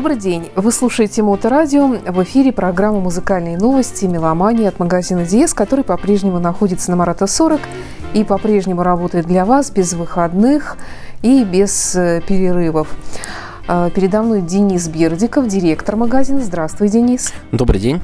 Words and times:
Добрый 0.00 0.16
день. 0.16 0.50
Вы 0.56 0.72
слушаете 0.72 1.22
Моторадио. 1.22 1.86
В 1.86 2.22
эфире 2.22 2.52
программа 2.52 3.00
«Музыкальные 3.00 3.58
новости. 3.58 4.06
Меломания» 4.06 4.68
от 4.68 4.78
магазина 4.78 5.26
«Диез», 5.26 5.52
который 5.52 5.84
по-прежнему 5.84 6.38
находится 6.38 6.90
на 6.90 6.96
Марата 6.96 7.26
40 7.26 7.60
и 8.14 8.24
по-прежнему 8.24 8.82
работает 8.82 9.26
для 9.26 9.44
вас 9.44 9.70
без 9.70 9.92
выходных 9.92 10.78
и 11.20 11.44
без 11.44 11.94
э, 11.96 12.22
перерывов. 12.26 12.88
А, 13.68 13.90
передо 13.90 14.22
мной 14.22 14.40
Денис 14.40 14.88
Бердиков, 14.88 15.46
директор 15.46 15.96
магазина. 15.96 16.40
Здравствуй, 16.40 16.88
Денис. 16.88 17.34
Добрый 17.52 17.78
день. 17.78 18.00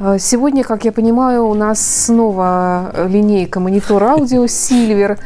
А, 0.00 0.18
сегодня, 0.18 0.64
как 0.64 0.84
я 0.84 0.90
понимаю, 0.90 1.46
у 1.46 1.54
нас 1.54 1.80
снова 1.80 2.92
линейка 3.06 3.60
монитор 3.60 4.02
аудио 4.02 4.46
Silver, 4.46 5.16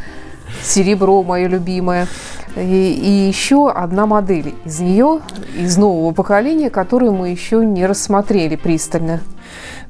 серебро 0.62 1.23
мое 1.23 1.48
любимое. 1.48 2.09
И, 2.56 2.61
и 2.61 3.29
еще 3.29 3.70
одна 3.70 4.06
модель 4.06 4.55
из 4.65 4.80
нее, 4.80 5.20
из 5.56 5.77
нового 5.78 6.12
поколения, 6.12 6.69
которую 6.69 7.12
мы 7.12 7.30
еще 7.30 7.65
не 7.65 7.87
рассмотрели 7.87 8.56
пристально. 8.56 9.20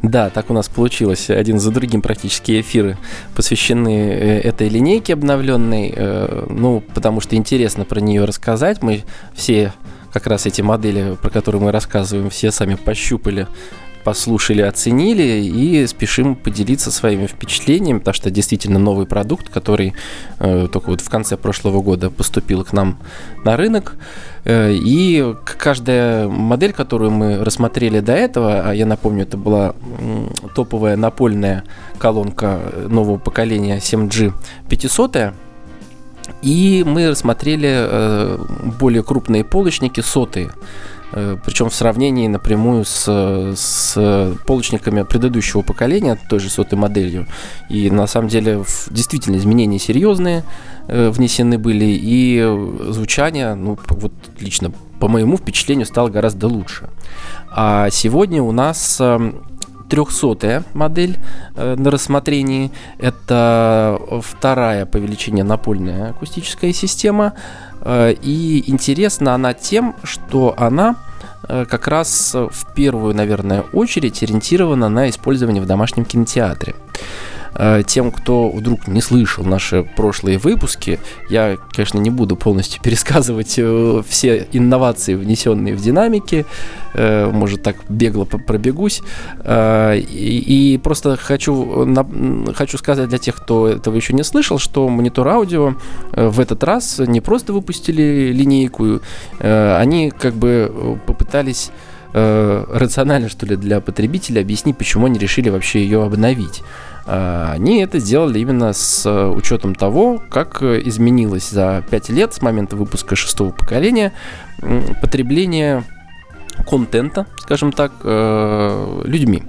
Да, 0.02 0.30
так 0.30 0.50
у 0.50 0.52
нас 0.52 0.68
получилось. 0.68 1.30
Один 1.30 1.60
за 1.60 1.70
другим 1.70 2.02
практически 2.02 2.60
эфиры 2.60 2.98
посвящены 3.36 4.10
э, 4.10 4.40
этой 4.40 4.68
линейке 4.68 5.12
обновленной. 5.12 5.92
Э, 5.94 6.46
ну, 6.48 6.82
потому 6.94 7.20
что 7.20 7.36
интересно 7.36 7.84
про 7.84 8.00
нее 8.00 8.24
рассказать. 8.24 8.82
Мы 8.82 9.04
все 9.32 9.72
как 10.12 10.26
раз 10.26 10.46
эти 10.46 10.60
модели, 10.60 11.16
про 11.20 11.30
которые 11.30 11.62
мы 11.62 11.72
рассказываем, 11.72 12.30
все 12.30 12.50
сами 12.50 12.74
пощупали 12.74 13.46
послушали, 14.04 14.62
оценили 14.62 15.44
и 15.44 15.86
спешим 15.86 16.34
поделиться 16.34 16.90
своими 16.90 17.26
впечатлениями, 17.26 17.98
потому 17.98 18.14
что 18.14 18.30
действительно 18.30 18.78
новый 18.78 19.06
продукт, 19.06 19.48
который 19.48 19.94
э, 20.38 20.68
только 20.72 20.90
вот 20.90 21.00
в 21.00 21.08
конце 21.08 21.36
прошлого 21.36 21.82
года 21.82 22.10
поступил 22.10 22.64
к 22.64 22.72
нам 22.72 22.98
на 23.44 23.56
рынок. 23.56 23.96
Э, 24.44 24.72
и 24.72 25.34
каждая 25.44 26.28
модель, 26.28 26.72
которую 26.72 27.10
мы 27.10 27.44
рассмотрели 27.44 28.00
до 28.00 28.12
этого, 28.12 28.68
а 28.68 28.72
я 28.72 28.86
напомню, 28.86 29.22
это 29.22 29.36
была 29.36 29.74
топовая 30.54 30.96
напольная 30.96 31.64
колонка 31.98 32.60
нового 32.88 33.18
поколения 33.18 33.78
7G 33.78 34.32
500 34.68 35.34
и 36.42 36.84
мы 36.86 37.08
рассмотрели 37.08 37.68
э, 37.72 38.38
более 38.78 39.02
крупные 39.02 39.44
полочники 39.44 40.00
сотые. 40.00 40.50
Э, 41.12 41.36
причем 41.44 41.68
в 41.68 41.74
сравнении 41.74 42.26
напрямую 42.26 42.84
с, 42.84 43.04
с 43.56 44.36
полочниками 44.46 45.02
предыдущего 45.02 45.62
поколения, 45.62 46.18
той 46.28 46.40
же 46.40 46.48
сотой 46.48 46.78
моделью. 46.78 47.26
И 47.68 47.90
на 47.90 48.06
самом 48.06 48.28
деле 48.28 48.64
действительно 48.90 49.36
изменения 49.36 49.78
серьезные 49.78 50.44
э, 50.88 51.10
внесены 51.10 51.58
были, 51.58 51.86
и 51.86 52.40
звучание, 52.90 53.54
ну 53.54 53.78
вот 53.88 54.12
лично 54.40 54.72
по 54.98 55.08
моему 55.08 55.36
впечатлению, 55.36 55.84
стало 55.84 56.10
гораздо 56.10 56.46
лучше. 56.46 56.88
А 57.50 57.90
сегодня 57.90 58.40
у 58.40 58.52
нас 58.52 59.00
300 59.92 60.46
э, 60.46 60.62
модель 60.72 61.18
э, 61.54 61.74
на 61.76 61.90
рассмотрении. 61.90 62.70
Это 62.98 64.00
вторая 64.22 64.86
по 64.86 64.96
величине 64.96 65.44
напольная 65.44 66.10
акустическая 66.10 66.72
система. 66.72 67.34
Э, 67.82 68.14
и 68.22 68.70
интересна 68.70 69.34
она 69.34 69.52
тем, 69.52 69.94
что 70.02 70.54
она 70.56 70.96
э, 71.46 71.66
как 71.68 71.88
раз 71.88 72.34
в 72.34 72.74
первую, 72.74 73.14
наверное, 73.14 73.64
очередь 73.74 74.22
ориентирована 74.22 74.88
на 74.88 75.10
использование 75.10 75.62
в 75.62 75.66
домашнем 75.66 76.06
кинотеатре. 76.06 76.74
Э, 77.54 77.82
тем, 77.86 78.10
кто 78.10 78.48
вдруг 78.50 78.88
не 78.88 79.00
слышал 79.00 79.44
наши 79.44 79.82
прошлые 79.82 80.38
выпуски, 80.38 80.98
я, 81.28 81.58
конечно, 81.72 81.98
не 81.98 82.10
буду 82.10 82.36
полностью 82.36 82.82
пересказывать 82.82 83.54
э, 83.58 84.02
все 84.06 84.46
инновации, 84.52 85.14
внесенные 85.14 85.74
в 85.74 85.80
динамики, 85.80 86.46
э, 86.94 87.30
может, 87.30 87.62
так 87.62 87.76
бегло 87.88 88.24
пробегусь, 88.24 89.02
и, 89.44 90.80
просто 90.82 91.16
хочу, 91.16 91.94
хочу 92.54 92.78
сказать 92.78 93.08
для 93.08 93.18
тех, 93.18 93.36
кто 93.36 93.68
этого 93.68 93.96
еще 93.96 94.12
не 94.12 94.22
слышал, 94.22 94.58
что 94.58 94.88
монитор 94.88 95.28
аудио 95.28 95.74
в 96.12 96.40
этот 96.40 96.62
раз 96.64 96.98
не 96.98 97.20
просто 97.20 97.52
выпустили 97.52 98.32
линейку, 98.32 99.00
они 99.38 100.10
как 100.10 100.34
бы 100.34 100.98
попытались 101.06 101.70
рационально, 102.12 103.28
что 103.28 103.46
ли, 103.46 103.56
для 103.56 103.80
потребителя 103.80 104.40
объяснить, 104.40 104.76
почему 104.76 105.06
они 105.06 105.18
решили 105.18 105.48
вообще 105.48 105.82
ее 105.82 106.04
обновить. 106.04 106.62
А, 107.04 107.52
они 107.52 107.82
это 107.82 107.98
сделали 107.98 108.38
именно 108.38 108.72
с 108.72 109.04
э, 109.06 109.26
учетом 109.28 109.74
того, 109.74 110.22
как 110.30 110.62
изменилось 110.62 111.50
за 111.50 111.84
5 111.90 112.08
лет 112.10 112.34
с 112.34 112.42
момента 112.42 112.76
выпуска 112.76 113.16
шестого 113.16 113.50
поколения 113.50 114.12
потребление 115.00 115.84
контента, 116.68 117.26
скажем 117.38 117.72
так, 117.72 117.92
э, 118.04 119.02
людьми. 119.04 119.42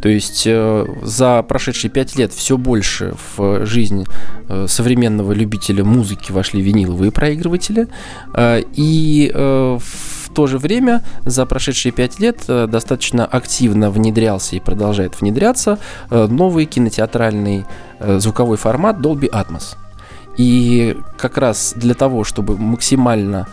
То 0.00 0.08
есть 0.08 0.44
э, 0.46 0.86
за 1.02 1.42
прошедшие 1.42 1.90
пять 1.90 2.16
лет 2.16 2.32
все 2.32 2.56
больше 2.56 3.14
в 3.36 3.66
жизнь 3.66 4.06
современного 4.66 5.32
любителя 5.32 5.84
музыки 5.84 6.32
вошли 6.32 6.62
виниловые 6.62 7.10
проигрыватели. 7.10 7.88
И 8.36 9.32
в 9.34 10.23
то 10.34 10.46
же 10.46 10.58
время 10.58 11.02
за 11.24 11.46
прошедшие 11.46 11.92
пять 11.92 12.18
лет 12.18 12.44
э, 12.48 12.66
достаточно 12.66 13.24
активно 13.24 13.90
внедрялся 13.90 14.56
и 14.56 14.60
продолжает 14.60 15.20
внедряться 15.20 15.78
э, 16.10 16.26
новый 16.26 16.66
кинотеатральный 16.66 17.64
э, 18.00 18.18
звуковой 18.18 18.56
формат 18.56 18.98
Dolby 18.98 19.30
Atmos. 19.30 19.76
И 20.36 20.96
как 21.16 21.38
раз 21.38 21.74
для 21.76 21.94
того, 21.94 22.24
чтобы 22.24 22.58
максимально 22.58 23.46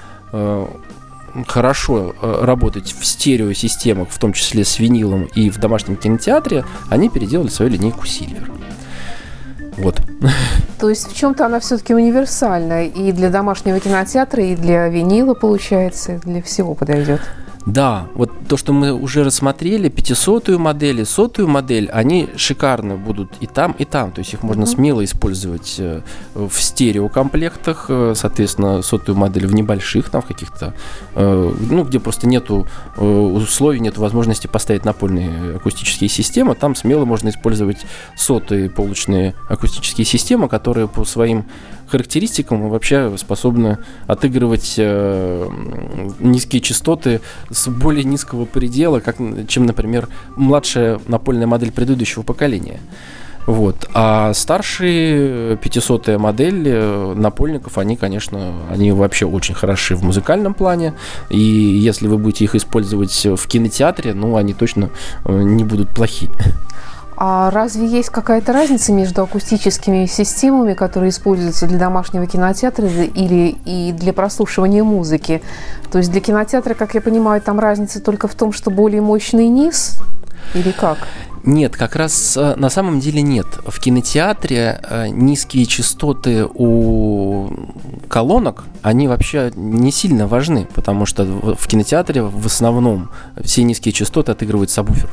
хорошо 1.45 2.15
работать 2.21 2.95
в 2.97 3.05
стереосистемах, 3.05 4.09
в 4.09 4.17
том 4.17 4.33
числе 4.33 4.63
с 4.65 4.79
винилом 4.79 5.25
и 5.35 5.49
в 5.49 5.59
домашнем 5.59 5.97
кинотеатре, 5.97 6.65
они 6.89 7.09
переделали 7.09 7.49
свою 7.49 7.69
линейку 7.69 8.05
Silver. 8.05 8.49
Вот. 9.77 10.01
То 10.79 10.89
есть 10.89 11.11
в 11.11 11.15
чем-то 11.15 11.45
она 11.45 11.59
все-таки 11.59 11.93
универсальная 11.93 12.85
и 12.87 13.11
для 13.11 13.29
домашнего 13.29 13.79
кинотеатра, 13.79 14.43
и 14.43 14.55
для 14.55 14.87
винила, 14.87 15.33
получается, 15.33 16.19
для 16.23 16.41
всего 16.41 16.73
подойдет. 16.73 17.21
Да, 17.65 18.07
вот 18.15 18.30
то, 18.51 18.57
что 18.57 18.73
мы 18.73 18.91
уже 18.91 19.23
рассмотрели, 19.23 19.89
500-ю 19.89 20.59
модель 20.59 20.99
и 20.99 21.05
сотую 21.05 21.47
модель, 21.47 21.89
они 21.89 22.27
шикарно 22.35 22.97
будут 22.97 23.31
и 23.39 23.47
там, 23.47 23.71
и 23.79 23.85
там. 23.85 24.11
То 24.11 24.19
есть 24.19 24.33
их 24.33 24.43
можно 24.43 24.63
mm-hmm. 24.63 24.75
смело 24.75 25.05
использовать 25.05 25.75
э, 25.77 26.01
в 26.35 26.51
стереокомплектах, 26.51 27.85
э, 27.87 28.11
соответственно, 28.13 28.81
сотую 28.81 29.17
модель 29.17 29.47
в 29.47 29.53
небольших, 29.53 30.09
там 30.09 30.21
в 30.21 30.25
каких-то, 30.25 30.73
э, 31.15 31.53
ну, 31.69 31.85
где 31.85 32.01
просто 32.01 32.27
нету 32.27 32.67
условий, 32.97 33.79
нету 33.79 34.01
возможности 34.01 34.47
поставить 34.47 34.83
напольные 34.83 35.55
акустические 35.55 36.09
системы, 36.09 36.53
там 36.53 36.75
смело 36.75 37.05
можно 37.05 37.29
использовать 37.29 37.85
сотые 38.17 38.69
полочные 38.69 39.33
акустические 39.47 40.03
системы, 40.03 40.49
которые 40.49 40.89
по 40.89 41.05
своим 41.05 41.45
характеристикам 41.91 42.69
вообще 42.69 43.15
способны 43.17 43.77
отыгрывать 44.07 44.75
э, 44.77 45.49
низкие 46.19 46.61
частоты 46.61 47.21
с 47.49 47.67
более 47.67 48.03
низкого 48.03 48.45
предела, 48.45 48.99
как, 48.99 49.17
чем, 49.47 49.65
например, 49.65 50.07
младшая 50.35 50.99
напольная 51.07 51.47
модель 51.47 51.71
предыдущего 51.71 52.23
поколения. 52.23 52.79
Вот. 53.47 53.89
А 53.93 54.33
старшие 54.33 55.57
500 55.57 56.19
модель 56.19 56.63
э, 56.67 57.13
напольников, 57.15 57.77
они, 57.77 57.97
конечно, 57.97 58.53
они 58.69 58.91
вообще 58.91 59.25
очень 59.25 59.55
хороши 59.55 59.95
в 59.95 60.03
музыкальном 60.03 60.53
плане. 60.53 60.93
И 61.29 61.39
если 61.39 62.07
вы 62.07 62.17
будете 62.17 62.45
их 62.45 62.55
использовать 62.55 63.25
в 63.25 63.47
кинотеатре, 63.47 64.13
ну, 64.13 64.35
они 64.35 64.53
точно 64.53 64.89
э, 65.25 65.41
не 65.41 65.63
будут 65.63 65.89
плохи. 65.89 66.29
А 67.23 67.51
разве 67.51 67.85
есть 67.85 68.09
какая-то 68.09 68.51
разница 68.51 68.91
между 68.91 69.21
акустическими 69.21 70.07
системами, 70.07 70.73
которые 70.73 71.11
используются 71.11 71.67
для 71.67 71.77
домашнего 71.77 72.25
кинотеатра 72.25 72.87
или 72.87 73.55
и 73.63 73.91
для 73.91 74.11
прослушивания 74.11 74.83
музыки? 74.83 75.43
То 75.91 75.99
есть 75.99 76.09
для 76.09 76.19
кинотеатра, 76.19 76.73
как 76.73 76.95
я 76.95 77.01
понимаю, 77.01 77.39
там 77.39 77.59
разница 77.59 78.01
только 78.01 78.27
в 78.27 78.33
том, 78.33 78.51
что 78.51 78.71
более 78.71 79.01
мощный 79.01 79.49
низ 79.49 79.99
или 80.55 80.71
как? 80.71 80.97
Нет, 81.43 81.75
как 81.77 81.95
раз 81.95 82.35
э, 82.37 82.55
на 82.55 82.71
самом 82.71 82.99
деле 82.99 83.21
нет. 83.21 83.45
В 83.67 83.79
кинотеатре 83.79 84.81
э, 84.81 85.09
низкие 85.09 85.67
частоты 85.67 86.47
у 86.51 87.51
колонок, 88.09 88.63
они 88.81 89.07
вообще 89.07 89.51
не 89.55 89.91
сильно 89.91 90.25
важны, 90.25 90.67
потому 90.73 91.05
что 91.05 91.23
в 91.25 91.67
кинотеатре 91.67 92.23
в 92.23 92.47
основном 92.47 93.11
все 93.43 93.61
низкие 93.61 93.93
частоты 93.93 94.31
отыгрывает 94.31 94.71
сабвуфер. 94.71 95.11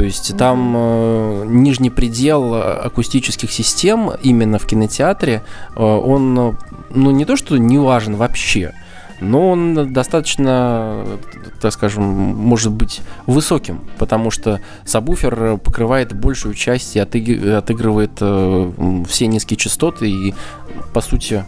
То 0.00 0.04
есть 0.04 0.34
там 0.38 0.72
э, 0.74 1.44
нижний 1.46 1.90
предел 1.90 2.54
акустических 2.54 3.52
систем 3.52 4.10
именно 4.22 4.58
в 4.58 4.64
кинотеатре, 4.66 5.42
э, 5.76 5.82
он, 5.82 6.56
ну 6.88 7.10
не 7.10 7.26
то 7.26 7.36
что 7.36 7.58
не 7.58 7.76
важен 7.76 8.16
вообще, 8.16 8.72
но 9.20 9.50
он 9.50 9.92
достаточно, 9.92 11.04
так 11.60 11.74
скажем, 11.74 12.02
может 12.02 12.72
быть 12.72 13.02
высоким, 13.26 13.90
потому 13.98 14.30
что 14.30 14.62
сабвуфер 14.86 15.58
покрывает 15.58 16.14
большую 16.14 16.54
часть 16.54 16.96
и 16.96 16.98
отыгрывает 16.98 18.12
э, 18.22 19.02
все 19.06 19.26
низкие 19.26 19.58
частоты 19.58 20.08
и, 20.08 20.34
по 20.94 21.02
сути, 21.02 21.44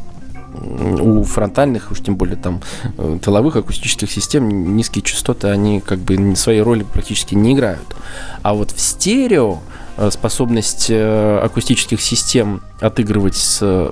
у 0.54 1.22
фронтальных, 1.25 1.90
уж 1.90 2.00
тем 2.00 2.16
более 2.16 2.37
там 2.37 2.60
э, 2.99 3.19
тыловых 3.22 3.56
акустических 3.56 4.10
систем 4.10 4.76
низкие 4.76 5.02
частоты, 5.02 5.49
они 5.49 5.81
как 5.81 5.99
бы 5.99 6.37
своей 6.37 6.60
роли 6.60 6.84
практически 6.84 7.34
не 7.34 7.54
играют. 7.54 7.96
А 8.43 8.54
вот 8.54 8.70
в 8.70 8.81
стерео 8.81 9.60
Э, 9.99 10.10
способность 10.10 10.87
э, 10.88 11.38
акустических 11.43 12.00
систем 12.00 12.62
отыгрывать 12.81 13.37
с, 13.37 13.90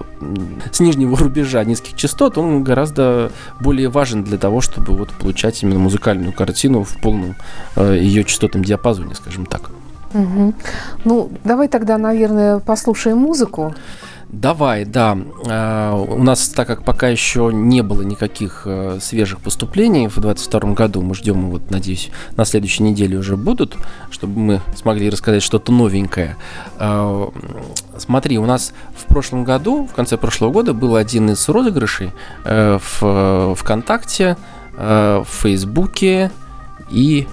с 0.73 0.81
нижнего 0.81 1.17
рубежа 1.19 1.62
низких 1.65 1.95
частот, 1.95 2.39
он 2.39 2.65
гораздо 2.65 3.31
более 3.61 3.91
важен 3.91 4.25
для 4.25 4.39
того, 4.39 4.62
чтобы 4.62 4.97
вот 4.97 5.11
получать 5.11 5.62
именно 5.62 5.79
музыкальную 5.79 6.33
картину 6.33 6.85
в 6.85 6.97
полном 7.03 7.37
ее 7.77 8.25
частотном 8.25 8.65
диапазоне, 8.65 9.15
скажем 9.15 9.45
так. 9.45 9.71
Угу. 10.15 10.55
Ну, 11.05 11.31
давай 11.45 11.69
тогда, 11.69 11.99
наверное, 11.99 12.61
послушаем 12.61 13.19
музыку. 13.19 13.75
Давай, 14.32 14.85
да. 14.85 15.19
А, 15.49 15.94
у 15.97 16.23
нас, 16.23 16.49
так 16.50 16.69
как 16.69 16.85
пока 16.85 17.09
еще 17.09 17.50
не 17.53 17.82
было 17.82 18.03
никаких 18.03 18.62
э, 18.65 18.99
свежих 19.00 19.41
поступлений 19.41 20.06
в 20.06 20.21
2022 20.21 20.73
году, 20.75 21.03
мы 21.03 21.17
ждем, 21.17 21.50
вот, 21.50 21.69
надеюсь, 21.71 22.11
на 22.37 22.44
следующей 22.44 22.85
неделе 22.85 23.19
уже 23.19 23.37
будут, 23.37 23.77
чтобы 24.12 24.38
мы 24.38 24.61
смогли 24.77 25.11
рассказать 25.11 25.43
что-то 25.43 25.73
новенькое. 25.73 26.37
А, 26.79 27.29
смотри, 27.99 28.38
у 28.38 28.47
нас 28.47 28.73
в 28.97 29.06
прошлом 29.06 29.43
году, 29.43 29.88
в 29.91 29.94
конце 29.94 30.17
прошлого 30.17 30.53
года, 30.53 30.75
был 30.75 30.94
один 30.94 31.31
из 31.31 31.49
розыгрышей 31.49 32.12
э, 32.44 32.79
в 32.79 33.56
ВКонтакте, 33.56 34.37
э, 34.76 35.25
в 35.26 35.43
Фейсбуке 35.43 36.31
и 36.88 37.26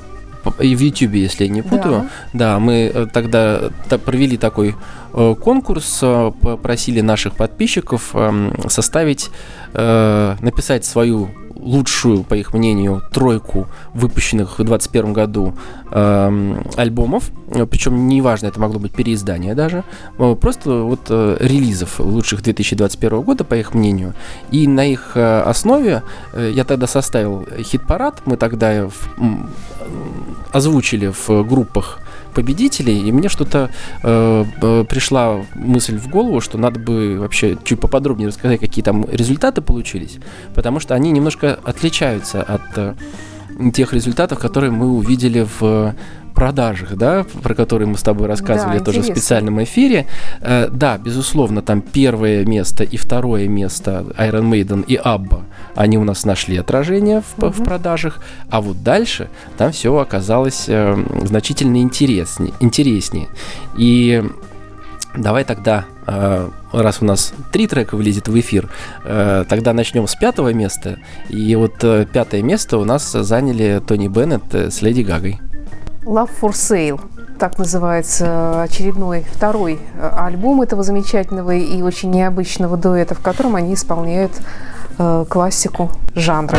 и 0.60 0.76
в 0.76 0.80
Ютубе, 0.80 1.22
если 1.22 1.46
я 1.46 1.50
не 1.50 1.62
путаю. 1.62 2.10
Да, 2.34 2.56
да 2.56 2.60
мы 2.60 3.10
тогда 3.14 3.70
провели 4.06 4.38
такой 4.38 4.76
Э, 5.20 5.36
конкурс, 5.36 6.00
э, 6.04 6.32
попросили 6.42 7.02
наших 7.02 7.34
подписчиков 7.34 8.12
эм, 8.14 8.54
составить, 8.70 9.32
э, 9.74 10.36
написать 10.42 10.86
свою 10.86 11.30
лучшую, 11.68 12.24
по 12.24 12.34
их 12.34 12.54
мнению, 12.54 13.02
тройку 13.12 13.68
выпущенных 13.94 14.60
в 14.60 14.64
2021 14.64 15.14
году 15.14 15.54
э, 15.92 16.64
альбомов. 16.76 17.32
Причем 17.70 18.08
неважно, 18.08 18.48
это 18.48 18.60
могло 18.60 18.80
быть 18.80 18.94
переиздание 18.94 19.56
даже. 19.56 19.84
Просто 20.18 20.84
вот 20.84 21.02
э, 21.10 21.38
релизов 21.40 22.00
лучших 22.00 22.42
2021 22.42 23.22
года, 23.22 23.44
по 23.44 23.56
их 23.56 23.74
мнению. 23.74 24.14
И 24.52 24.68
на 24.68 24.86
их 24.86 25.12
э, 25.16 25.42
основе 25.42 26.04
э, 26.34 26.52
я 26.54 26.64
тогда 26.64 26.88
составил 26.88 27.46
хит-парад. 27.60 28.22
Мы 28.26 28.38
тогда 28.38 28.88
в, 28.88 29.10
озвучили 30.52 31.08
в 31.08 31.44
группах 31.44 32.00
победителей, 32.38 33.08
и 33.08 33.12
мне 33.12 33.30
что-то 33.30 33.72
э, 34.04 34.46
э, 34.62 34.86
пришла 34.88 35.44
мысль 35.56 35.98
в 35.98 36.08
голову, 36.08 36.40
что 36.40 36.60
надо 36.60 36.80
бы 36.80 37.18
вообще 37.20 37.58
чуть 37.64 37.80
поподробнее 37.80 38.28
рассказать, 38.28 38.60
какие 38.60 38.84
там 38.84 39.06
результаты 39.12 39.62
получились, 39.62 40.18
потому 40.54 40.80
что 40.80 40.94
они 40.94 41.10
немножко 41.10 41.58
отличаются 41.64 42.44
от 42.44 42.78
э, 42.78 42.94
тех 43.74 43.94
результатов, 43.94 44.38
которые 44.38 44.70
мы 44.70 44.86
увидели 44.94 45.48
в 45.60 45.96
продажах, 46.38 46.96
да, 46.96 47.26
про 47.42 47.56
которые 47.56 47.88
мы 47.88 47.98
с 47.98 48.04
тобой 48.04 48.28
рассказывали 48.28 48.78
да, 48.78 48.86
тоже 48.86 49.00
интересно. 49.00 49.16
в 49.16 49.18
специальном 49.18 49.64
эфире. 49.64 50.06
Э, 50.40 50.70
да, 50.72 51.00
безусловно, 51.00 51.64
там 51.64 51.82
первое 51.82 52.46
место 52.46 52.84
и 52.84 52.96
второе 52.96 53.48
место 53.48 54.06
Iron 54.20 54.48
Maiden 54.48 54.86
и 54.86 54.98
Abba, 54.98 55.42
они 55.74 55.98
у 55.98 56.04
нас 56.04 56.26
нашли 56.26 56.58
отражение 56.58 57.22
в, 57.22 57.44
угу. 57.44 57.52
в 57.52 57.64
продажах, 57.64 58.24
а 58.52 58.62
вот 58.62 58.84
дальше 58.84 59.30
там 59.58 59.72
все 59.72 59.98
оказалось 59.98 60.66
э, 60.68 60.96
значительно 61.24 61.78
интереснее, 61.78 62.54
интереснее. 62.60 63.30
И 63.76 64.24
Давай 65.16 65.44
тогда, 65.46 65.86
э, 66.06 66.50
раз 66.72 67.02
у 67.02 67.06
нас 67.06 67.34
три 67.52 67.66
трека 67.66 67.96
вылезет 67.96 68.28
в 68.28 68.40
эфир, 68.40 68.70
э, 69.04 69.46
тогда 69.50 69.74
начнем 69.74 70.08
с 70.08 70.14
пятого 70.14 70.54
места. 70.54 71.00
И 71.30 71.56
вот 71.56 71.84
э, 71.84 72.06
пятое 72.06 72.44
место 72.44 72.78
у 72.78 72.86
нас 72.86 73.12
заняли 73.12 73.82
Тони 73.88 74.10
Беннет 74.10 74.54
с 74.54 74.84
Леди 74.84 75.02
Гагой. 75.02 75.40
Love 76.08 76.30
for 76.40 76.52
Sale. 76.54 77.02
Так 77.38 77.58
называется 77.60 78.62
очередной 78.62 79.26
второй 79.30 79.74
э, 79.74 80.10
альбом 80.18 80.62
этого 80.62 80.82
замечательного 80.82 81.52
и 81.52 81.82
очень 81.82 82.12
необычного 82.12 82.78
дуэта, 82.78 83.14
в 83.14 83.20
котором 83.20 83.58
они 83.58 83.74
исполняют 83.74 84.32
э, 84.98 85.26
классику 85.30 85.92
жанра. 86.16 86.58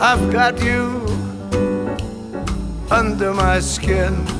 I've 0.00 0.30
got 0.30 0.62
you 0.62 1.04
under 2.90 3.34
my 3.34 3.58
skin. 3.58 4.39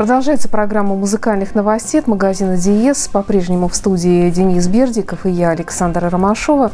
Продолжается 0.00 0.48
программа 0.48 0.94
музыкальных 0.94 1.54
новостей 1.54 2.00
от 2.00 2.06
магазина 2.06 2.56
«Диез». 2.56 3.06
По-прежнему 3.08 3.68
в 3.68 3.76
студии 3.76 4.30
Денис 4.30 4.66
Бердиков 4.66 5.26
и 5.26 5.30
я, 5.30 5.50
Александра 5.50 6.08
Ромашова. 6.08 6.72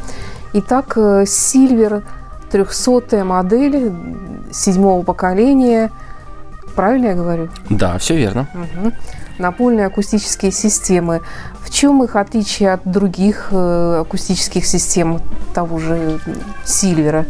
Итак, 0.53 0.93
э, 0.97 1.25
«Сильвер» 1.27 2.05
300 2.53 3.25
модель 3.25 3.93
седьмого 4.53 5.03
поколения. 5.03 5.91
Правильно 6.77 7.07
я 7.07 7.15
говорю? 7.15 7.49
Да, 7.69 7.99
все 7.99 8.17
верно. 8.17 8.47
Угу. 8.55 8.93
Напольные 9.39 9.87
акустические 9.87 10.53
системы. 10.53 11.21
В 11.65 11.71
чем 11.71 12.05
их 12.05 12.15
отличие 12.15 12.75
от 12.75 12.89
других 12.89 13.49
э, 13.51 14.03
акустических 14.03 14.65
систем 14.65 15.21
того 15.53 15.81
же 15.81 16.21
Сильвера? 16.65 17.27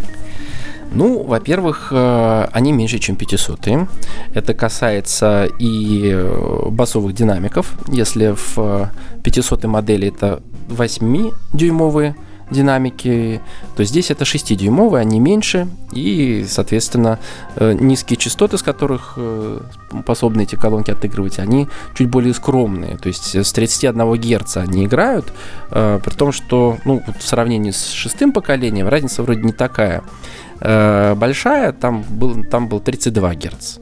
Ну, 0.92 1.22
во-первых, 1.22 1.88
э, 1.90 2.48
они 2.52 2.72
меньше, 2.72 2.98
чем 2.98 3.16
500. 3.16 3.88
Это 4.34 4.54
касается 4.54 5.48
и 5.58 6.10
э, 6.14 6.68
басовых 6.70 7.14
динамиков. 7.14 7.72
Если 7.88 8.34
в 8.34 8.90
500 9.22 9.64
модели 9.64 10.08
это 10.08 10.42
8-дюймовые 10.68 12.14
динамики, 12.50 13.40
то 13.76 13.84
здесь 13.84 14.10
это 14.10 14.24
6-дюймовые, 14.24 15.00
они 15.00 15.20
меньше, 15.20 15.68
и, 15.92 16.44
соответственно, 16.48 17.18
э, 17.56 17.72
низкие 17.72 18.16
частоты, 18.16 18.58
с 18.58 18.62
которых 18.62 19.18
способны 19.90 20.42
эти 20.42 20.56
колонки 20.56 20.90
отыгрывать, 20.90 21.38
они 21.38 21.68
чуть 21.96 22.08
более 22.08 22.34
скромные, 22.34 22.96
то 22.96 23.08
есть 23.08 23.34
с 23.34 23.52
31 23.52 24.12
Гц 24.14 24.56
они 24.56 24.84
играют, 24.84 25.32
при 25.70 26.16
том, 26.16 26.32
что 26.32 26.78
ну, 26.84 27.02
в 27.18 27.22
сравнении 27.22 27.70
с 27.70 27.90
шестым 27.90 28.32
поколением 28.32 28.88
разница 28.88 29.22
вроде 29.22 29.42
не 29.42 29.52
такая 29.52 30.02
большая, 30.60 31.72
там 31.72 32.02
был, 32.02 32.44
там 32.44 32.68
был 32.68 32.80
32 32.80 33.34
Гц. 33.34 33.78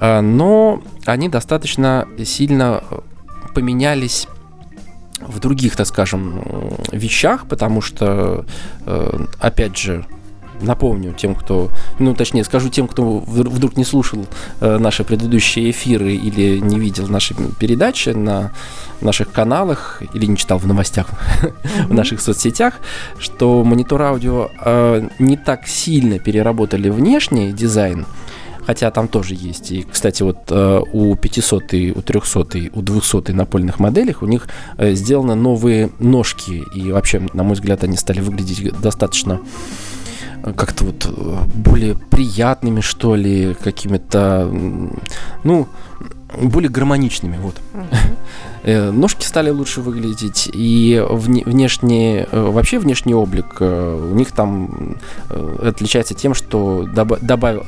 Но 0.00 0.82
они 1.06 1.28
достаточно 1.28 2.06
сильно 2.24 2.82
поменялись 3.54 4.28
в 5.20 5.40
других, 5.40 5.76
так 5.76 5.86
скажем, 5.86 6.42
вещах, 6.92 7.46
потому 7.48 7.80
что, 7.80 8.44
опять 9.40 9.76
же, 9.76 10.04
напомню 10.60 11.12
тем, 11.12 11.34
кто, 11.34 11.70
ну, 11.98 12.14
точнее, 12.14 12.44
скажу 12.44 12.68
тем, 12.68 12.88
кто 12.88 13.18
вдруг 13.18 13.76
не 13.76 13.84
слушал 13.84 14.26
э, 14.60 14.78
наши 14.78 15.04
предыдущие 15.04 15.70
эфиры 15.70 16.14
или 16.14 16.58
не 16.58 16.78
видел 16.78 17.08
наши 17.08 17.34
передачи 17.58 18.10
на 18.10 18.52
наших 19.00 19.30
каналах 19.30 20.02
или 20.14 20.26
не 20.26 20.36
читал 20.36 20.58
в 20.58 20.66
новостях 20.66 21.08
mm-hmm. 21.08 21.86
в 21.88 21.94
наших 21.94 22.20
соцсетях, 22.20 22.74
что 23.18 23.62
монитор 23.64 24.02
аудио 24.02 24.50
э, 24.64 25.08
не 25.18 25.36
так 25.36 25.66
сильно 25.66 26.18
переработали 26.18 26.90
внешний 26.90 27.52
дизайн, 27.52 28.06
хотя 28.68 28.90
там 28.90 29.08
тоже 29.08 29.34
есть. 29.34 29.72
И, 29.72 29.82
кстати, 29.82 30.22
вот 30.22 30.36
э, 30.50 30.80
у 30.92 31.16
500, 31.16 31.62
у 31.96 32.02
300, 32.02 32.38
у 32.74 32.82
200 32.82 33.32
напольных 33.32 33.78
моделях 33.78 34.22
у 34.22 34.26
них 34.26 34.46
э, 34.76 34.92
сделаны 34.92 35.34
новые 35.34 35.88
ножки, 35.98 36.64
и 36.74 36.92
вообще, 36.92 37.22
на 37.32 37.44
мой 37.44 37.54
взгляд, 37.54 37.82
они 37.82 37.96
стали 37.96 38.20
выглядеть 38.20 38.78
достаточно 38.78 39.40
как-то 40.54 40.84
вот 40.84 41.06
э, 41.06 41.38
более 41.54 41.94
приятными, 41.94 42.82
что 42.82 43.16
ли, 43.16 43.54
какими-то, 43.54 44.54
ну, 45.44 45.66
более 46.38 46.68
гармоничными, 46.68 47.38
вот. 47.38 47.54
Uh-huh. 47.72 48.90
Ножки 48.92 49.24
стали 49.24 49.48
лучше 49.48 49.80
выглядеть, 49.80 50.50
и 50.52 51.02
внешний, 51.08 52.26
э, 52.30 52.50
вообще 52.50 52.78
внешний 52.78 53.14
облик 53.14 53.62
у 53.62 54.14
них 54.14 54.32
там 54.32 54.98
отличается 55.30 56.12
тем, 56.12 56.34
что 56.34 56.86
добавил, 57.22 57.64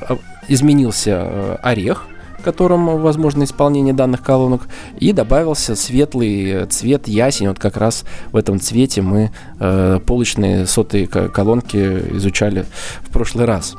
изменился 0.50 1.56
орех, 1.62 2.06
котором 2.40 2.98
возможно 2.98 3.44
исполнение 3.44 3.94
данных 3.94 4.22
колонок, 4.22 4.62
и 4.98 5.12
добавился 5.12 5.76
светлый 5.76 6.66
цвет 6.66 7.08
ясень. 7.08 7.48
Вот 7.48 7.58
как 7.58 7.76
раз 7.76 8.04
в 8.32 8.36
этом 8.36 8.60
цвете 8.60 9.02
мы 9.02 9.30
э, 9.58 10.00
полочные 10.04 10.66
сотые 10.66 11.06
колонки 11.06 11.76
изучали 12.16 12.64
в 13.02 13.10
прошлый 13.10 13.44
раз. 13.44 13.76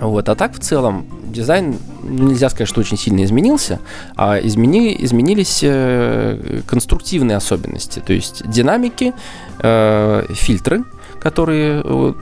Вот. 0.00 0.28
А 0.28 0.34
так 0.34 0.54
в 0.54 0.58
целом 0.58 1.06
дизайн 1.24 1.76
ну, 2.02 2.28
нельзя 2.28 2.50
сказать, 2.50 2.68
что 2.68 2.80
очень 2.80 2.98
сильно 2.98 3.24
изменился, 3.24 3.78
а 4.16 4.38
измени, 4.38 4.96
изменились 4.98 5.60
э, 5.62 6.62
конструктивные 6.66 7.36
особенности, 7.36 8.00
то 8.00 8.12
есть 8.12 8.42
динамики, 8.48 9.14
э, 9.60 10.26
фильтры, 10.30 10.84
которые 11.20 11.82
э, 11.84 12.12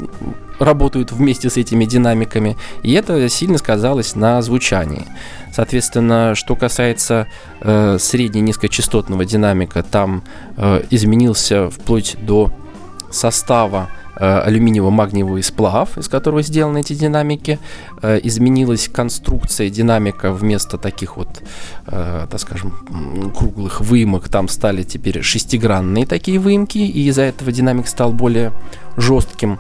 работают 0.61 1.11
вместе 1.11 1.51
с 1.51 1.57
этими 1.57 1.85
динамиками, 1.85 2.57
и 2.83 2.93
это 2.93 3.29
сильно 3.29 3.59
сказалось 3.59 4.15
на 4.15 4.41
звучании. 4.43 5.07
Соответственно, 5.53 6.35
что 6.37 6.55
касается 6.55 7.27
э, 7.61 7.97
средне-низкочастотного 7.99 9.25
динамика, 9.25 9.83
там 9.83 10.23
э, 10.57 10.83
изменился 10.91 11.71
вплоть 11.71 12.17
до 12.21 12.53
состава 13.11 13.89
э, 14.17 14.43
алюминиево-магниевый 14.47 15.43
сплав, 15.43 15.99
из 15.99 16.09
которого 16.09 16.43
сделаны 16.43 16.81
эти 16.81 16.93
динамики. 16.93 17.59
Э, 18.03 18.21
изменилась 18.23 18.89
конструкция 18.89 19.71
динамика 19.71 20.33
вместо 20.33 20.79
таких 20.79 21.17
вот, 21.17 21.43
э, 21.87 22.27
так 22.31 22.41
скажем, 22.41 23.33
круглых 23.37 23.81
выемок. 23.81 24.29
Там 24.29 24.49
стали 24.49 24.85
теперь 24.85 25.23
шестигранные 25.23 26.07
такие 26.07 26.39
выемки, 26.39 26.79
и 26.79 27.09
из-за 27.09 27.23
этого 27.23 27.51
динамик 27.51 27.89
стал 27.89 28.13
более 28.13 28.53
жестким. 28.97 29.59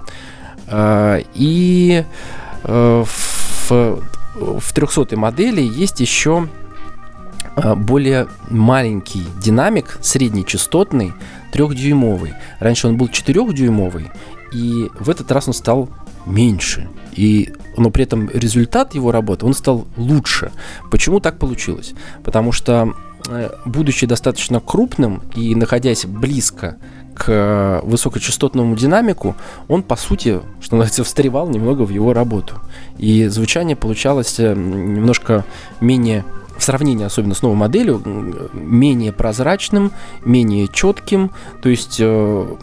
Э, 0.71 1.21
и 1.35 2.05
э, 2.65 3.05
в, 3.05 3.71
в 3.71 4.73
300 4.73 5.17
модели 5.17 5.61
есть 5.61 6.01
еще 6.01 6.49
э, 7.57 7.75
более 7.75 8.29
маленький 8.49 9.25
динамик, 9.43 9.99
среднечастотный, 10.01 11.13
трехдюймовый. 11.53 12.35
Раньше 12.61 12.89
он 12.89 12.97
был 12.97 13.09
четырехдюймовый, 13.09 14.11
и 14.53 14.89
в 14.99 15.11
этот 15.11 15.31
раз 15.33 15.49
он 15.49 15.55
стал 15.55 15.89
меньше. 16.27 16.89
И, 17.13 17.53
но 17.77 17.91
при 17.91 18.05
этом 18.05 18.31
результат 18.31 18.95
его 18.95 19.11
работы, 19.11 19.47
он 19.47 19.55
стал 19.55 19.87
лучше. 19.97 20.53
Почему 20.91 21.19
так 21.19 21.39
получилось? 21.39 21.93
Потому 22.23 22.53
что, 22.53 22.95
будучи 23.65 24.07
достаточно 24.07 24.61
крупным 24.61 25.23
и 25.35 25.55
находясь 25.55 26.05
близко 26.05 26.77
к 27.21 27.27
э, 27.29 27.81
высокочастотному 27.83 28.75
динамику, 28.75 29.37
он, 29.69 29.83
по 29.83 29.97
сути, 29.97 30.41
что 30.63 30.77
называется, 30.77 31.05
встревал 31.05 31.51
немного 31.51 31.83
в 31.83 31.91
его 31.91 32.15
работу. 32.15 32.55
И 32.97 33.27
звучание 33.27 33.77
получалось 33.77 34.41
э, 34.41 34.55
немножко 34.55 35.45
менее 35.83 36.25
в 36.57 36.65
сравнении 36.65 37.05
особенно 37.05 37.35
с 37.35 37.43
новой 37.43 37.57
моделью, 37.57 38.03
менее 38.55 39.13
прозрачным, 39.13 39.93
менее 40.25 40.67
четким. 40.69 41.31
То 41.63 41.69
есть 41.69 41.99
э, 42.01 42.57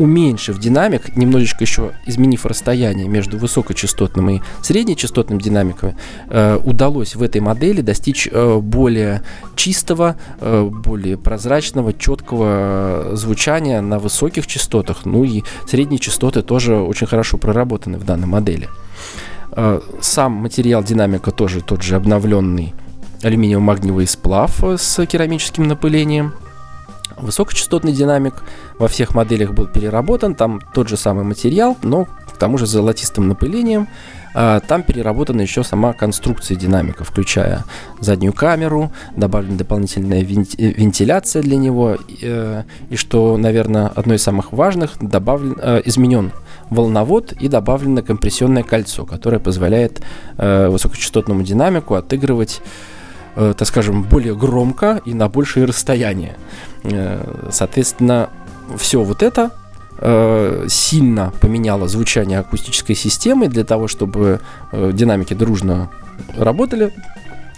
уменьшив 0.00 0.58
динамик, 0.58 1.14
немножечко 1.14 1.62
еще 1.62 1.92
изменив 2.06 2.46
расстояние 2.46 3.06
между 3.06 3.36
высокочастотным 3.36 4.30
и 4.30 4.40
среднечастотным 4.62 5.38
динамиками, 5.38 5.94
э, 6.28 6.58
удалось 6.64 7.14
в 7.14 7.22
этой 7.22 7.42
модели 7.42 7.82
достичь 7.82 8.26
э, 8.32 8.58
более 8.58 9.22
чистого, 9.56 10.16
э, 10.40 10.68
более 10.70 11.18
прозрачного, 11.18 11.92
четкого 11.92 13.10
звучания 13.12 13.82
на 13.82 13.98
высоких 13.98 14.46
частотах. 14.46 15.04
Ну 15.04 15.24
и 15.24 15.42
средние 15.68 15.98
частоты 15.98 16.40
тоже 16.40 16.76
очень 16.76 17.06
хорошо 17.06 17.36
проработаны 17.36 17.98
в 17.98 18.04
данной 18.04 18.26
модели. 18.26 18.68
Сам 20.00 20.32
материал 20.32 20.82
динамика 20.82 21.32
тоже 21.32 21.60
тот 21.60 21.82
же 21.82 21.96
обновленный 21.96 22.72
алюминиево-магниевый 23.22 24.06
сплав 24.06 24.62
с 24.62 25.04
керамическим 25.06 25.66
напылением– 25.66 26.32
Высокочастотный 27.20 27.92
динамик 27.92 28.34
во 28.78 28.88
всех 28.88 29.14
моделях 29.14 29.52
был 29.52 29.66
переработан, 29.66 30.34
там 30.34 30.60
тот 30.74 30.88
же 30.88 30.96
самый 30.96 31.24
материал, 31.24 31.76
но 31.82 32.04
к 32.04 32.36
тому 32.38 32.58
же 32.58 32.66
с 32.66 32.70
золотистым 32.70 33.28
напылением. 33.28 33.88
А, 34.32 34.60
там 34.60 34.82
переработана 34.82 35.40
еще 35.40 35.64
сама 35.64 35.92
конструкция 35.92 36.56
динамика, 36.56 37.04
включая 37.04 37.64
заднюю 37.98 38.32
камеру, 38.32 38.92
добавлена 39.16 39.58
дополнительная 39.58 40.22
вентиляция 40.22 41.42
для 41.42 41.56
него, 41.56 41.96
э, 42.22 42.62
и 42.90 42.96
что, 42.96 43.36
наверное, 43.36 43.88
одно 43.88 44.14
из 44.14 44.22
самых 44.22 44.52
важных, 44.52 44.92
добавлен, 45.00 45.56
э, 45.60 45.82
изменен 45.84 46.30
волновод 46.70 47.32
и 47.32 47.48
добавлено 47.48 48.02
компрессионное 48.02 48.62
кольцо, 48.62 49.04
которое 49.04 49.40
позволяет 49.40 50.00
э, 50.38 50.68
высокочастотному 50.68 51.42
динамику 51.42 51.94
отыгрывать 51.94 52.60
э, 53.36 53.54
так 53.56 53.66
скажем, 53.66 54.02
более 54.02 54.34
громко 54.34 55.00
и 55.04 55.14
на 55.14 55.28
большее 55.28 55.66
расстояние. 55.66 56.36
Э, 56.84 57.48
соответственно, 57.50 58.30
все 58.76 59.02
вот 59.02 59.22
это 59.22 59.50
э, 59.98 60.66
сильно 60.68 61.32
поменяло 61.40 61.88
звучание 61.88 62.38
акустической 62.38 62.96
системы 62.96 63.48
для 63.48 63.64
того, 63.64 63.88
чтобы 63.88 64.40
э, 64.72 64.92
динамики 64.92 65.34
дружно 65.34 65.90
работали 66.36 66.92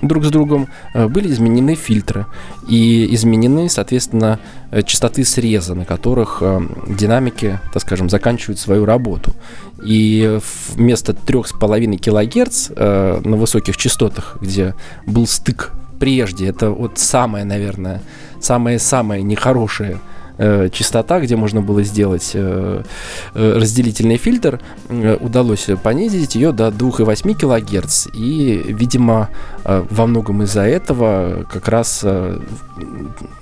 друг 0.02 0.24
с 0.24 0.30
другом, 0.30 0.68
э, 0.94 1.06
были 1.06 1.28
изменены 1.32 1.74
фильтры 1.74 2.26
и 2.68 3.14
изменены, 3.14 3.68
соответственно, 3.68 4.38
э, 4.70 4.82
частоты 4.82 5.24
среза, 5.24 5.74
на 5.74 5.84
которых 5.84 6.38
э, 6.40 6.60
динамики, 6.88 7.60
так 7.72 7.82
скажем, 7.82 8.10
заканчивают 8.10 8.58
свою 8.58 8.84
работу. 8.84 9.32
И 9.84 10.38
вместо 10.74 11.12
3,5 11.12 11.96
килогерц 11.96 12.70
э, 12.74 13.20
на 13.24 13.36
высоких 13.36 13.76
частотах, 13.76 14.36
где 14.40 14.74
был 15.06 15.26
стык 15.26 15.72
прежде, 15.98 16.48
это 16.48 16.70
вот 16.70 16.98
самое, 16.98 17.44
наверное, 17.44 18.02
самое-самое 18.40 19.22
нехорошее 19.22 19.98
э, 20.42 20.68
частота, 20.72 21.20
где 21.20 21.36
можно 21.36 21.60
было 21.60 21.82
сделать 21.82 22.32
э, 22.34 22.82
э, 23.34 23.52
разделительный 23.56 24.16
фильтр, 24.16 24.60
э, 24.88 25.16
удалось 25.20 25.68
понизить 25.82 26.34
ее 26.34 26.52
до 26.52 26.68
2,8 26.68 27.34
килогерц. 27.34 28.08
И, 28.12 28.62
видимо, 28.68 29.28
э, 29.64 29.84
во 29.88 30.06
многом 30.06 30.42
из-за 30.42 30.62
этого 30.62 31.46
как 31.50 31.68
раз 31.68 32.00
э, 32.02 32.40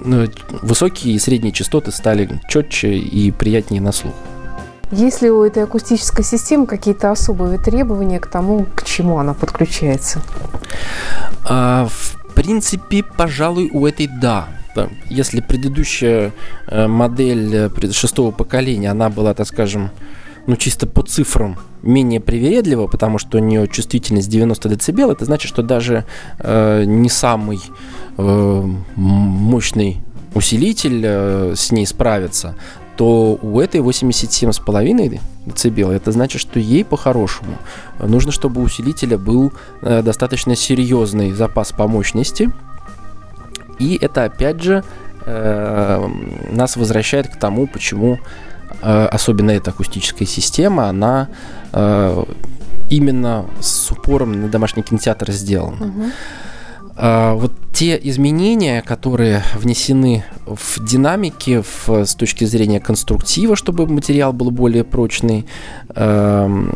ну, 0.01 0.27
высокие 0.63 1.15
и 1.15 1.19
средние 1.19 1.53
частоты 1.53 1.91
стали 1.91 2.41
четче 2.49 2.99
и 2.99 3.31
приятнее 3.31 3.81
на 3.81 3.93
слух. 3.93 4.15
Есть 4.93 5.23
ли 5.23 5.31
у 5.31 5.45
этой 5.45 5.63
акустической 5.63 6.25
системы 6.25 6.67
какие-то 6.67 7.13
особые 7.13 7.59
требования 7.59 8.19
к 8.19 8.27
тому, 8.27 8.67
к 8.75 8.85
чему 8.85 9.19
она 9.19 9.35
подключается? 9.35 10.21
А, 11.45 11.87
в 11.89 12.35
принципе, 12.35 13.05
пожалуй, 13.05 13.71
у 13.73 13.87
этой 13.87 14.09
да. 14.09 14.49
Если 15.09 15.41
предыдущая 15.41 16.33
э, 16.67 16.87
модель 16.87 17.55
э, 17.55 17.91
шестого 17.93 18.31
поколения, 18.31 18.91
она 18.91 19.09
была, 19.09 19.35
так 19.35 19.47
скажем, 19.47 19.91
ну 20.47 20.57
чисто 20.57 20.87
по 20.87 21.03
цифрам 21.03 21.59
менее 21.83 22.21
привередлива, 22.21 22.87
потому 22.87 23.19
что 23.19 23.39
у 23.39 23.41
нее 23.41 23.67
чувствительность 23.69 24.29
90 24.29 24.69
дБ, 24.69 24.99
это 25.11 25.25
значит, 25.25 25.49
что 25.49 25.63
даже 25.63 26.05
э, 26.39 26.85
не 26.85 27.09
самый 27.09 27.61
э, 28.17 28.65
мощный 28.97 29.99
усилитель 30.35 31.03
э, 31.05 31.55
с 31.57 31.73
ней 31.73 31.87
справится, 31.87 32.55
то 32.97 33.39
у 33.41 33.61
этой 33.61 33.81
87,5 33.81 35.21
дБ, 35.47 35.79
это 35.91 36.13
значит, 36.13 36.41
что 36.41 36.61
ей 36.61 36.85
по-хорошему. 36.85 37.57
Нужно, 37.99 38.31
чтобы 38.31 38.61
у 38.61 38.65
усилителя 38.65 39.17
был 39.17 39.53
э, 39.81 40.03
достаточно 40.03 40.55
серьезный 40.55 41.33
запас 41.33 41.73
по 41.73 41.89
мощности, 41.89 42.51
и 43.81 43.99
это 44.01 44.25
опять 44.25 44.63
же 44.63 44.85
э, 45.25 46.09
нас 46.53 46.77
возвращает 46.77 47.29
к 47.29 47.37
тому, 47.37 47.67
почему 47.67 48.21
э, 48.83 49.07
особенно 49.07 49.51
эта 49.51 49.71
акустическая 49.71 50.29
система, 50.29 50.89
она 50.89 51.29
э, 51.73 52.25
именно 52.91 53.47
с 53.61 53.91
упором 53.91 54.43
на 54.43 54.49
домашний 54.49 54.83
кинотеатр 54.83 55.33
сделана. 55.33 55.77
А, 55.79 56.11
вот 57.35 57.53
те 57.73 57.99
изменения, 58.03 58.83
которые 58.83 59.43
внесены 59.55 60.25
в 60.47 60.85
динамики 60.85 61.63
в- 61.63 62.05
с 62.05 62.15
точки 62.15 62.45
зрения 62.45 62.79
конструктива, 62.81 63.57
чтобы 63.57 63.87
материал 63.87 64.33
был 64.35 64.51
более 64.51 64.85
прочный, 64.85 65.47
эм, 65.95 66.75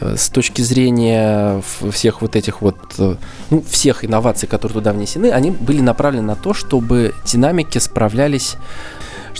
э, 0.00 0.16
с 0.16 0.28
точки 0.28 0.62
зрения 0.62 1.62
всех 1.90 2.20
вот 2.22 2.36
этих 2.36 2.60
вот, 2.60 2.76
э, 2.98 3.14
ну, 3.50 3.64
всех 3.68 4.04
инноваций, 4.04 4.46
которые 4.48 4.74
туда 4.74 4.92
внесены, 4.92 5.30
они 5.30 5.50
были 5.50 5.80
направлены 5.80 6.26
на 6.26 6.36
то, 6.36 6.52
чтобы 6.52 7.14
динамики 7.24 7.78
справлялись 7.78 8.56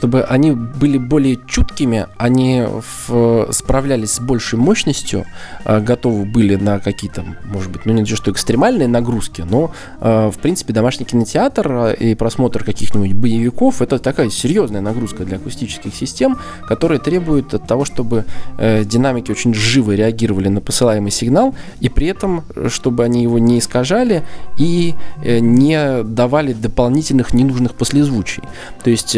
чтобы 0.01 0.23
они 0.23 0.53
были 0.53 0.97
более 0.97 1.39
чуткими, 1.47 2.07
они 2.17 2.65
в- 3.07 3.49
справлялись 3.53 4.13
с 4.13 4.21
большей 4.21 4.59
мощностью, 4.59 5.27
э, 5.67 5.79
готовы 5.81 6.25
были 6.25 6.55
на 6.57 6.79
какие-то, 6.79 7.23
может 7.45 7.71
быть, 7.71 7.85
ну 7.85 7.93
не 7.93 8.05
то, 8.07 8.17
что 8.17 8.31
экстремальные 8.31 8.89
нагрузки, 8.89 9.43
но, 9.43 9.73
э, 10.01 10.31
в 10.35 10.39
принципе, 10.39 10.73
домашний 10.73 11.05
кинотеатр 11.05 11.71
э, 11.71 11.95
и 11.97 12.15
просмотр 12.15 12.65
каких-нибудь 12.65 13.13
боевиков 13.13 13.83
это 13.83 13.99
такая 13.99 14.31
серьезная 14.31 14.81
нагрузка 14.81 15.25
для 15.25 15.37
акустических 15.37 15.95
систем, 15.95 16.39
которая 16.67 16.99
требует 16.99 17.53
от 17.53 17.67
того, 17.67 17.85
чтобы 17.85 18.25
э, 18.57 18.85
динамики 18.85 19.31
очень 19.31 19.53
живо 19.53 19.93
реагировали 19.93 20.49
на 20.49 20.63
посылаемый 20.63 21.11
сигнал, 21.11 21.55
и 21.81 21.91
при 21.91 22.07
этом, 22.07 22.45
э, 22.57 22.69
чтобы 22.71 23.05
они 23.05 23.23
его 23.23 23.39
не 23.39 23.59
искажали 23.59 24.23
и 24.57 24.95
э, 25.23 25.41
не 25.41 26.03
давали 26.05 26.55
дополнительных 26.55 27.35
ненужных 27.35 27.75
послезвучий. 27.75 28.43
То 28.83 28.89
есть 28.89 29.15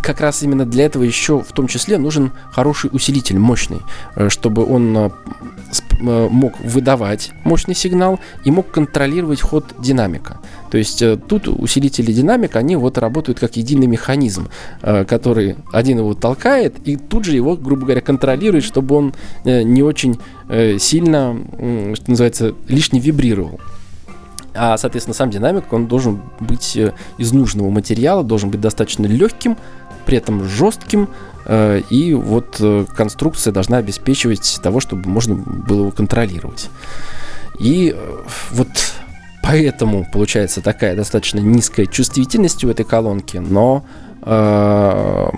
как 0.00 0.20
раз 0.20 0.42
именно 0.42 0.64
для 0.64 0.84
этого 0.84 1.02
еще 1.02 1.40
в 1.40 1.52
том 1.52 1.66
числе 1.66 1.98
нужен 1.98 2.32
хороший 2.52 2.90
усилитель, 2.92 3.38
мощный, 3.38 3.80
э, 4.14 4.28
чтобы 4.28 4.64
он 4.64 4.96
э, 4.96 5.10
э, 6.00 6.28
мог 6.30 6.58
выдавать 6.60 7.32
мощный 7.44 7.74
сигнал 7.74 8.20
и 8.44 8.50
мог 8.50 8.70
контролировать 8.70 9.40
ход 9.40 9.74
динамика. 9.78 10.38
То 10.70 10.78
есть 10.78 11.02
тут 11.28 11.48
усилители 11.48 12.12
динамика, 12.12 12.60
они 12.60 12.76
вот 12.76 12.98
работают 12.98 13.38
как 13.38 13.56
единый 13.56 13.86
механизм, 13.86 14.48
который 14.80 15.56
один 15.70 15.98
его 15.98 16.14
толкает 16.14 16.76
и 16.86 16.96
тут 16.96 17.26
же 17.26 17.36
его, 17.36 17.56
грубо 17.56 17.82
говоря, 17.82 18.00
контролирует, 18.00 18.64
чтобы 18.64 18.94
он 18.94 19.14
не 19.44 19.82
очень 19.82 20.18
сильно, 20.78 21.36
что 21.94 22.10
называется, 22.10 22.54
лишне 22.68 23.00
вибрировал. 23.00 23.60
А, 24.54 24.76
соответственно, 24.76 25.14
сам 25.14 25.30
динамик, 25.30 25.72
он 25.72 25.86
должен 25.86 26.20
быть 26.40 26.76
э, 26.76 26.92
из 27.16 27.32
нужного 27.32 27.70
материала, 27.70 28.22
должен 28.22 28.50
быть 28.50 28.60
достаточно 28.60 29.06
легким, 29.06 29.56
при 30.04 30.18
этом 30.18 30.44
жестким, 30.44 31.08
э, 31.46 31.80
и 31.88 32.12
вот 32.12 32.56
э, 32.60 32.84
конструкция 32.94 33.52
должна 33.52 33.78
обеспечивать 33.78 34.60
того, 34.62 34.80
чтобы 34.80 35.08
можно 35.08 35.34
было 35.34 35.80
его 35.80 35.90
контролировать. 35.90 36.68
И 37.58 37.96
вот 38.50 38.68
поэтому 39.42 40.06
получается 40.12 40.60
такая 40.60 40.96
достаточно 40.96 41.38
низкая 41.38 41.86
чувствительность 41.86 42.64
у 42.64 42.68
этой 42.68 42.84
колонки, 42.84 43.38
но 43.38 43.84
э, 44.22 45.30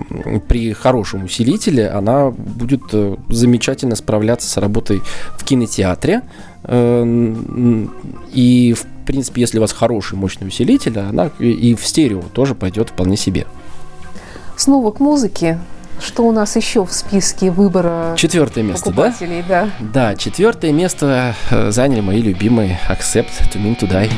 при 0.49 0.73
хорошем 0.73 1.25
усилителе 1.25 1.89
она 1.89 2.31
будет 2.31 2.83
замечательно 3.29 3.95
справляться 3.95 4.49
с 4.49 4.57
работой 4.57 5.03
в 5.37 5.45
кинотеатре. 5.45 6.23
Э, 6.65 7.45
И, 8.33 8.75
в 8.75 8.87
принципе, 9.05 9.41
если 9.41 9.59
у 9.59 9.61
вас 9.61 9.73
хороший 9.73 10.17
мощный 10.17 10.49
усилитель, 10.49 10.99
она 10.99 11.31
и- 11.39 11.75
в 11.75 11.87
стерео 11.87 12.23
тоже 12.33 12.55
пойдет 12.55 12.91
вполне 12.91 13.17
себе. 13.17 13.47
Снова 14.57 14.91
к 14.91 15.01
музыке. 15.01 15.59
Что 16.01 16.25
у 16.25 16.33
нас 16.33 16.57
еще 16.57 16.85
в 16.85 16.93
списке 16.93 17.53
выбора 17.53 18.15
Четвертое 18.19 18.65
место, 18.65 18.91
да? 18.91 18.97
покупателей? 19.05 19.45
Да. 19.49 19.71
Да, 19.81 20.17
четвертое 20.17 20.73
место 20.73 21.35
э, 21.51 21.71
заняли 21.71 22.01
мои 22.01 22.21
любимые 22.21 22.81
Accept 22.89 23.31
to 23.53 23.63
Mean 23.63 23.79
to 23.79 23.89
Die. 23.89 24.11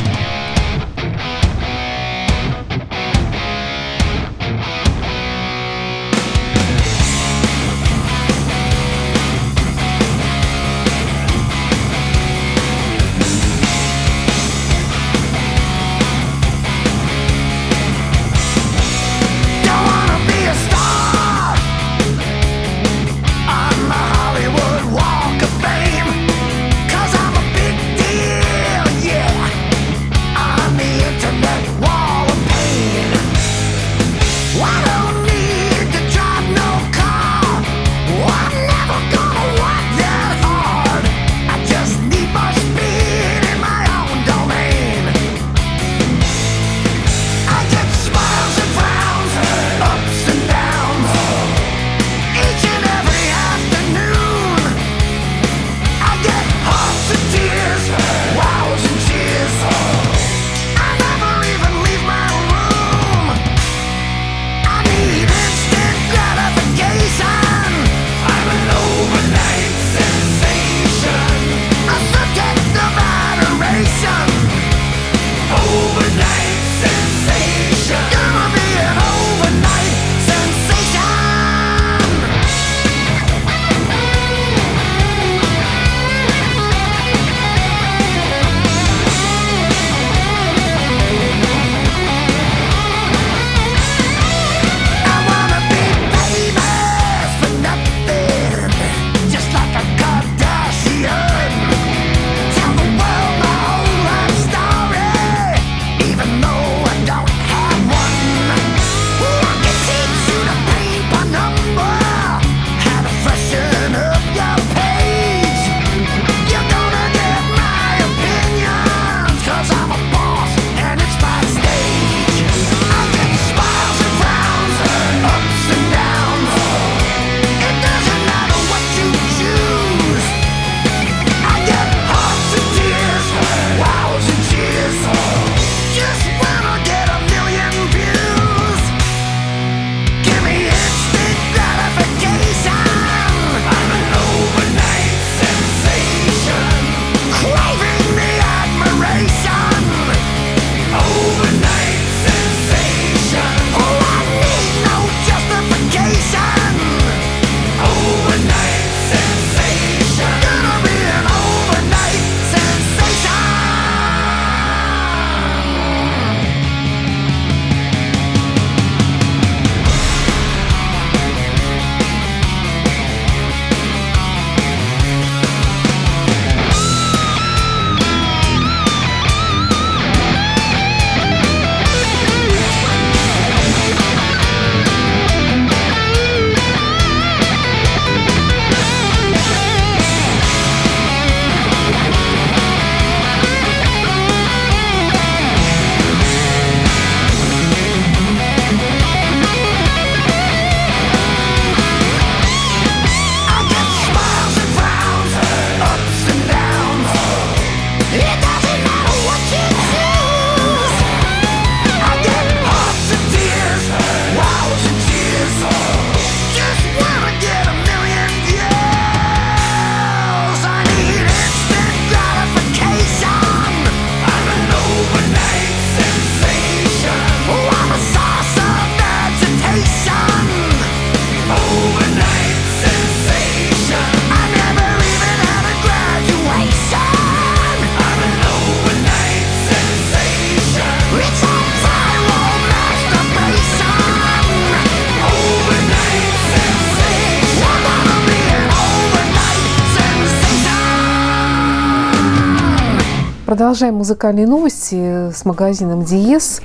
Продолжаем 253.66 253.96
музыкальные 253.96 254.46
новости 254.46 255.32
с 255.32 255.44
магазином 255.44 256.04
Диез. 256.04 256.60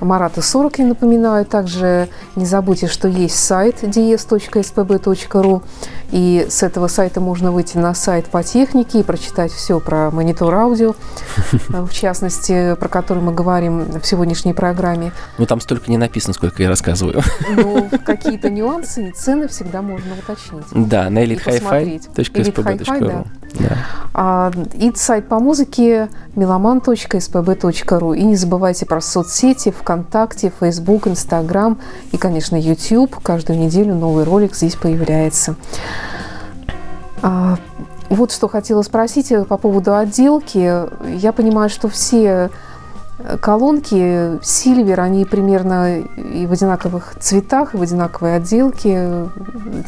Марата 0.00 0.42
40, 0.42 0.78
я 0.78 0.86
напоминаю. 0.86 1.44
Также 1.44 2.08
не 2.36 2.46
забудьте, 2.46 2.86
что 2.86 3.08
есть 3.08 3.34
сайт 3.34 3.82
dies.spb.ru. 3.82 5.62
И 6.12 6.46
с 6.48 6.62
этого 6.62 6.88
сайта 6.88 7.20
можно 7.20 7.52
выйти 7.52 7.78
на 7.78 7.94
сайт 7.94 8.26
по 8.26 8.42
технике 8.42 9.00
и 9.00 9.02
прочитать 9.02 9.52
все 9.52 9.80
про 9.80 10.10
монитор 10.10 10.54
аудио, 10.54 10.94
в 11.68 11.92
частности, 11.92 12.74
про 12.76 12.88
который 12.88 13.22
мы 13.22 13.32
говорим 13.32 14.00
в 14.00 14.06
сегодняшней 14.06 14.54
программе. 14.54 15.12
Ну, 15.38 15.46
там 15.46 15.60
столько 15.60 15.90
не 15.90 15.98
написано, 15.98 16.34
сколько 16.34 16.62
я 16.62 16.68
рассказываю. 16.68 17.22
Но 17.56 17.88
какие-то 18.04 18.50
нюансы 18.50 19.08
и 19.08 19.12
цены 19.12 19.48
всегда 19.48 19.82
можно 19.82 20.14
уточнить. 20.18 20.64
Да, 20.72 21.10
на 21.10 21.24
elitehifi.spb.ru. 21.24 23.26
Да. 23.58 23.76
А, 24.12 24.52
И 24.74 24.92
сайт 24.94 25.28
по 25.28 25.38
музыке 25.38 26.08
meloman.spb.ru. 26.34 28.16
И 28.16 28.22
не 28.22 28.36
забывайте 28.36 28.86
про 28.86 29.00
соцсети 29.00 29.70
ВКонтакте, 29.70 30.52
Facebook, 30.58 31.06
Instagram 31.06 31.78
и, 32.12 32.16
конечно, 32.16 32.56
YouTube. 32.56 33.16
Каждую 33.22 33.58
неделю 33.58 33.94
новый 33.94 34.24
ролик 34.24 34.54
здесь 34.54 34.74
появляется. 34.74 35.56
А, 37.26 37.56
Вот 38.08 38.30
что 38.30 38.46
хотела 38.46 38.82
спросить 38.82 39.32
э, 39.32 39.44
по 39.44 39.56
поводу 39.56 39.96
отделки. 39.96 40.58
Я 41.18 41.32
понимаю, 41.32 41.68
что 41.68 41.88
все 41.88 42.50
э, 43.18 43.36
колонки 43.38 44.38
Silver, 44.42 45.00
они 45.00 45.24
примерно 45.24 45.98
и 45.98 46.46
в 46.46 46.52
одинаковых 46.52 47.16
цветах, 47.18 47.74
и 47.74 47.78
в 47.78 47.82
одинаковой 47.82 48.36
отделке. 48.36 49.26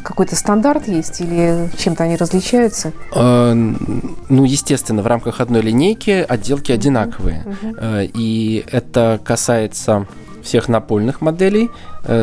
Какой-то 0.03 0.35
стандарт 0.35 0.88
есть 0.88 1.20
или 1.20 1.70
чем-то 1.79 2.03
они 2.05 2.16
различаются? 2.16 2.90
Э, 3.14 3.53
Ну, 3.55 4.44
естественно, 4.44 5.03
в 5.03 5.07
рамках 5.07 5.40
одной 5.40 5.62
линейки 5.62 6.27
отделки 6.29 6.72
одинаковые. 6.72 7.44
Э, 7.81 8.05
И 8.12 8.64
это 8.72 9.20
касается 9.22 10.07
всех 10.42 10.68
напольных 10.68 11.20
моделей, 11.20 11.70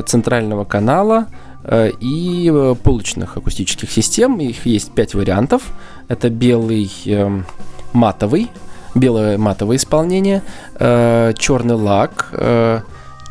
центрального 0.08 0.66
канала 0.66 1.28
и 2.00 2.52
э, 2.54 2.76
полочных 2.84 3.38
акустических 3.38 3.92
систем. 3.92 4.40
Их 4.40 4.66
есть 4.66 4.92
пять 4.94 5.14
вариантов. 5.16 5.64
Это 6.08 6.30
белый 6.30 6.92
эм, 7.06 7.46
матовый, 7.94 8.50
белое 8.94 9.38
матовое 9.38 9.78
исполнение, 9.78 10.42
черный 10.78 11.76
лак, 11.76 12.32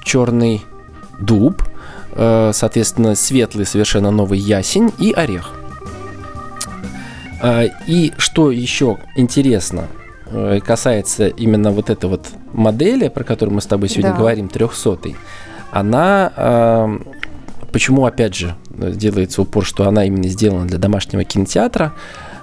черный 0.04 0.62
дуб, 1.20 1.62
э, 2.12 2.50
соответственно, 2.52 3.14
светлый 3.14 3.66
совершенно 3.66 4.10
новый 4.10 4.38
ясень 4.38 4.92
и 4.98 5.12
орех. 5.12 5.52
Э, 7.42 7.68
И 7.86 8.12
что 8.18 8.50
еще 8.50 8.98
интересно, 9.16 9.86
э, 10.26 10.60
касается 10.64 11.28
именно 11.28 11.70
вот 11.70 11.90
этой 11.90 12.08
вот 12.08 12.26
модели, 12.52 13.08
про 13.08 13.24
которую 13.24 13.54
мы 13.56 13.60
с 13.60 13.66
тобой 13.66 13.88
сегодня 13.88 14.12
Да. 14.12 14.18
говорим, 14.18 14.48
300 14.48 15.14
она, 15.70 16.32
э, 16.36 16.98
почему, 17.74 18.06
опять 18.06 18.36
же, 18.36 18.54
делается 18.70 19.42
упор, 19.42 19.64
что 19.64 19.88
она 19.88 20.04
именно 20.04 20.28
сделана 20.28 20.64
для 20.64 20.78
домашнего 20.78 21.24
кинотеатра, 21.24 21.92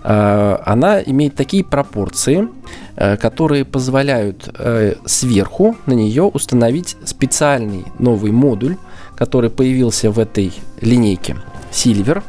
э, 0.04 0.58
она 0.65 1.02
имеет 1.02 1.36
такие 1.36 1.63
пропорции, 1.63 2.50
э, 2.98 3.15
которые 3.15 3.63
позволяют 3.63 4.50
э, 4.60 4.96
сверху 5.06 5.78
на 5.86 5.94
нее 5.94 6.24
установить 6.24 6.98
специальный 7.06 7.86
новый 7.98 8.34
модуль, 8.34 8.76
который 9.15 9.50
появился 9.50 10.12
в 10.12 10.20
этой 10.20 10.52
линейке 10.82 11.38
Silver 11.72 12.24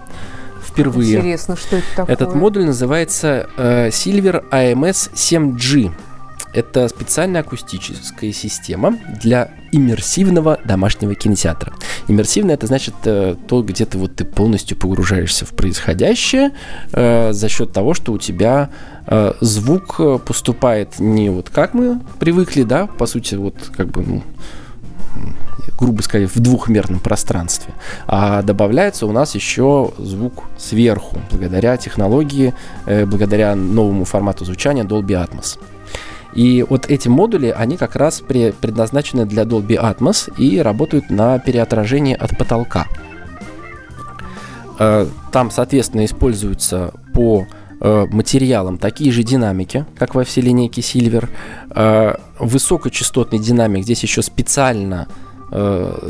впервые. 0.65 1.17
Интересно, 1.17 1.57
что 1.57 1.79
это 1.79 1.87
такое? 1.97 2.15
Этот 2.15 2.37
модуль 2.37 2.67
называется 2.67 3.49
э, 3.57 3.89
Silver 3.89 4.45
AMS 4.53 5.13
7G. 5.13 5.91
Это 6.53 6.89
специальная 6.89 7.41
акустическая 7.41 8.33
система 8.33 8.99
для 9.23 9.51
иммерсивного 9.73 10.59
домашнего 10.65 11.15
кинотеатра. 11.15 11.73
Иммерсивно 12.09 12.51
это 12.53 12.67
значит 12.67 12.95
э, 13.05 13.37
то, 13.49 13.63
где 13.63 13.87
ты 13.87 13.97
вот 13.97 14.17
ты 14.17 14.25
полностью 14.25 14.77
погружаешься 14.77 15.47
в 15.47 15.51
происходящее 15.51 16.53
э, 16.93 17.33
за 17.33 17.49
счет 17.49 17.73
того, 17.73 17.95
что 17.95 18.13
у 18.13 18.19
тебя 18.19 18.71
э, 19.07 19.33
звук 19.41 19.97
э, 19.99 20.19
поступает 20.19 20.99
не 20.99 21.31
вот 21.31 21.49
как 21.49 21.73
мы 21.73 22.01
привыкли, 22.19 22.65
да, 22.65 22.87
по 22.87 23.07
сути 23.07 23.37
вот 23.37 23.55
как 23.75 23.89
бы 23.89 24.03
ну, 24.03 24.23
грубо 25.79 26.03
сказать, 26.03 26.31
в 26.35 26.41
двухмерном 26.41 27.01
пространстве. 27.01 27.75
А 28.07 28.43
добавляется 28.43 29.07
у 29.07 29.13
нас 29.13 29.35
еще 29.35 29.93
звук 29.99 30.45
сверху, 30.59 31.19
благодаря 31.31 31.77
технологии, 31.77 32.55
э, 32.87 33.07
благодаря 33.07 33.55
новому 33.55 34.05
формату 34.05 34.45
звучания 34.45 34.85
Dolby 34.85 35.13
Atmos. 35.13 35.59
И 36.35 36.65
вот 36.69 36.87
эти 36.91 37.09
модули, 37.09 37.55
они 37.57 37.77
как 37.77 37.95
раз 37.97 38.23
пре- 38.27 38.55
предназначены 38.59 39.27
для 39.27 39.43
Dolby 39.43 39.77
Atmos 39.79 40.33
и 40.39 40.61
работают 40.61 41.11
на 41.11 41.39
переотражении 41.39 42.15
от 42.15 42.37
потолка. 42.39 42.87
Э, 44.79 45.07
Там, 45.31 45.51
соответственно, 45.51 46.05
используются 46.05 46.93
по 47.13 47.47
э, 47.81 48.07
материалам 48.11 48.79
такие 48.79 49.13
же 49.13 49.23
динамики, 49.23 49.85
как 49.99 50.15
во 50.15 50.25
всей 50.25 50.41
линейке 50.43 50.81
Silver. 50.81 51.29
Э, 51.75 52.15
Высокочастотный 52.39 53.39
динамик 53.39 53.85
здесь 53.85 54.03
еще 54.03 54.23
специально 54.23 55.07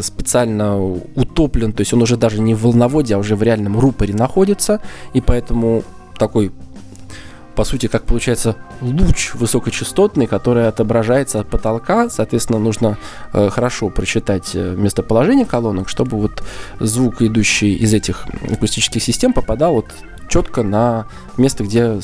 специально 0.01 0.81
утоплен, 0.81 1.73
то 1.73 1.81
есть 1.81 1.93
он 1.93 2.01
уже 2.01 2.17
даже 2.17 2.41
не 2.41 2.55
в 2.55 2.63
волноводе, 2.63 3.17
а 3.17 3.19
уже 3.19 3.35
в 3.35 3.43
реальном 3.43 3.77
рупоре 3.81 4.15
находится, 4.15 4.79
и 5.15 5.21
поэтому 5.21 5.83
такой 6.17 6.53
по 7.55 7.65
сути, 7.65 7.87
как 7.87 8.05
получается 8.05 8.57
луч 8.81 9.35
высокочастотный, 9.35 10.27
который 10.27 10.69
отображается 10.69 11.41
от 11.41 11.49
потолка. 11.49 12.09
Соответственно, 12.11 12.59
нужно 12.59 12.99
э, 13.33 13.49
хорошо 13.51 13.89
прочитать 13.91 14.53
э, 14.55 14.75
местоположение 14.77 15.47
колонок, 15.47 15.89
чтобы 15.89 16.19
вот 16.19 16.43
звук, 16.81 17.23
идущий 17.23 17.75
из 17.75 17.93
этих 17.95 18.27
акустических 18.51 19.03
систем, 19.03 19.33
попадал 19.33 19.75
вот 19.75 19.87
четко 20.29 20.63
на 20.63 21.07
место, 21.37 21.65
где 21.65 22.01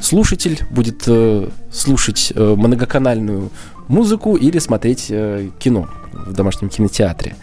слушатель 0.00 0.60
будет 0.70 1.04
э, 1.06 1.48
слушать 1.72 2.32
э, 2.34 2.54
многоканальную 2.56 3.50
музыку 3.88 4.36
или 4.36 4.58
смотреть 4.58 5.06
э, 5.10 5.50
кино 5.58 5.88
в 6.12 6.32
домашнем 6.32 6.68
кинотеатре. 6.68 7.36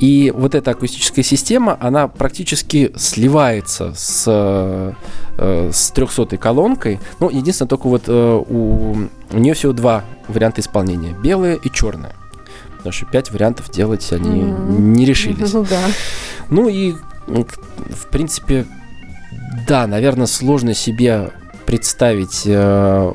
И 0.00 0.32
вот 0.34 0.54
эта 0.54 0.70
акустическая 0.70 1.22
система, 1.22 1.76
она 1.78 2.08
практически 2.08 2.90
сливается 2.96 3.92
с, 3.94 4.24
э, 4.26 5.70
с 5.72 5.90
300 5.90 6.38
колонкой. 6.38 6.98
Ну, 7.20 7.28
единственное, 7.28 7.68
только 7.68 7.86
вот 7.86 8.04
э, 8.06 8.42
у, 8.48 8.96
у 9.30 9.38
нее 9.38 9.52
всего 9.54 9.72
два 9.72 10.02
варианта 10.26 10.62
исполнения. 10.62 11.14
Белое 11.22 11.56
и 11.56 11.70
черное. 11.70 12.14
Потому 12.78 12.92
что 12.92 13.04
пять 13.06 13.30
вариантов 13.30 13.70
делать 13.70 14.10
они 14.10 14.40
Мгм. 14.42 14.94
не 14.94 15.04
решились. 15.04 15.52
Ну 15.52 15.66
да. 15.68 15.80
Ну 16.48 16.68
и, 16.68 16.94
в 17.26 18.06
принципе, 18.10 18.64
да, 19.68 19.86
наверное, 19.86 20.26
сложно 20.26 20.72
себе 20.72 21.30
представить 21.70 22.42
э, 22.46 23.12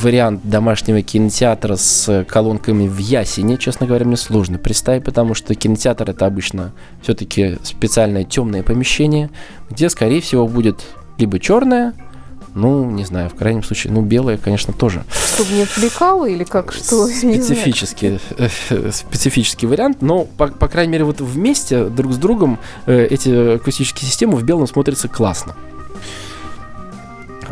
вариант 0.00 0.40
домашнего 0.42 1.02
кинотеатра 1.02 1.76
с 1.76 2.24
колонками 2.26 2.88
в 2.88 2.96
ясене, 2.96 3.58
честно 3.58 3.86
говоря, 3.86 4.06
мне 4.06 4.16
сложно 4.16 4.56
представить, 4.56 5.04
потому 5.04 5.34
что 5.34 5.54
кинотеатр 5.54 6.08
это 6.08 6.24
обычно 6.24 6.72
все-таки 7.02 7.58
специальное 7.64 8.24
темное 8.24 8.62
помещение, 8.62 9.28
где, 9.68 9.90
скорее 9.90 10.22
всего, 10.22 10.48
будет 10.48 10.86
либо 11.18 11.38
черное, 11.38 11.92
ну, 12.54 12.90
не 12.90 13.04
знаю, 13.04 13.28
в 13.28 13.34
крайнем 13.34 13.62
случае, 13.62 13.92
ну, 13.92 14.00
белое, 14.00 14.38
конечно, 14.38 14.72
тоже. 14.72 15.04
Чтобы 15.34 15.52
не 15.52 15.64
отвлекало 15.64 16.24
или 16.24 16.44
как 16.44 16.72
что? 16.72 17.08
Специфический, 17.08 18.20
э, 18.38 18.90
специфический 18.90 19.66
вариант, 19.66 20.00
но, 20.00 20.24
по, 20.24 20.46
по 20.46 20.66
крайней 20.66 20.92
мере, 20.92 21.04
вот 21.04 21.20
вместе, 21.20 21.84
друг 21.84 22.14
с 22.14 22.16
другом, 22.16 22.58
э, 22.86 23.04
эти 23.04 23.56
акустические 23.56 24.08
системы 24.08 24.36
в 24.36 24.44
белом 24.44 24.66
смотрятся 24.66 25.08
классно. 25.08 25.56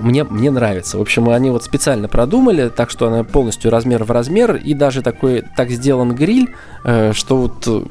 Мне, 0.00 0.24
мне 0.24 0.50
нравится. 0.50 0.98
В 0.98 1.00
общем, 1.00 1.28
они 1.28 1.50
вот 1.50 1.64
специально 1.64 2.08
продумали, 2.08 2.68
так 2.68 2.90
что 2.90 3.06
она 3.08 3.24
полностью 3.24 3.70
размер 3.70 4.04
в 4.04 4.10
размер, 4.10 4.56
и 4.56 4.74
даже 4.74 5.02
такой 5.02 5.42
так 5.56 5.70
сделан 5.70 6.14
гриль, 6.14 6.50
э, 6.84 7.12
что 7.12 7.36
вот 7.38 7.66
э, 7.66 7.82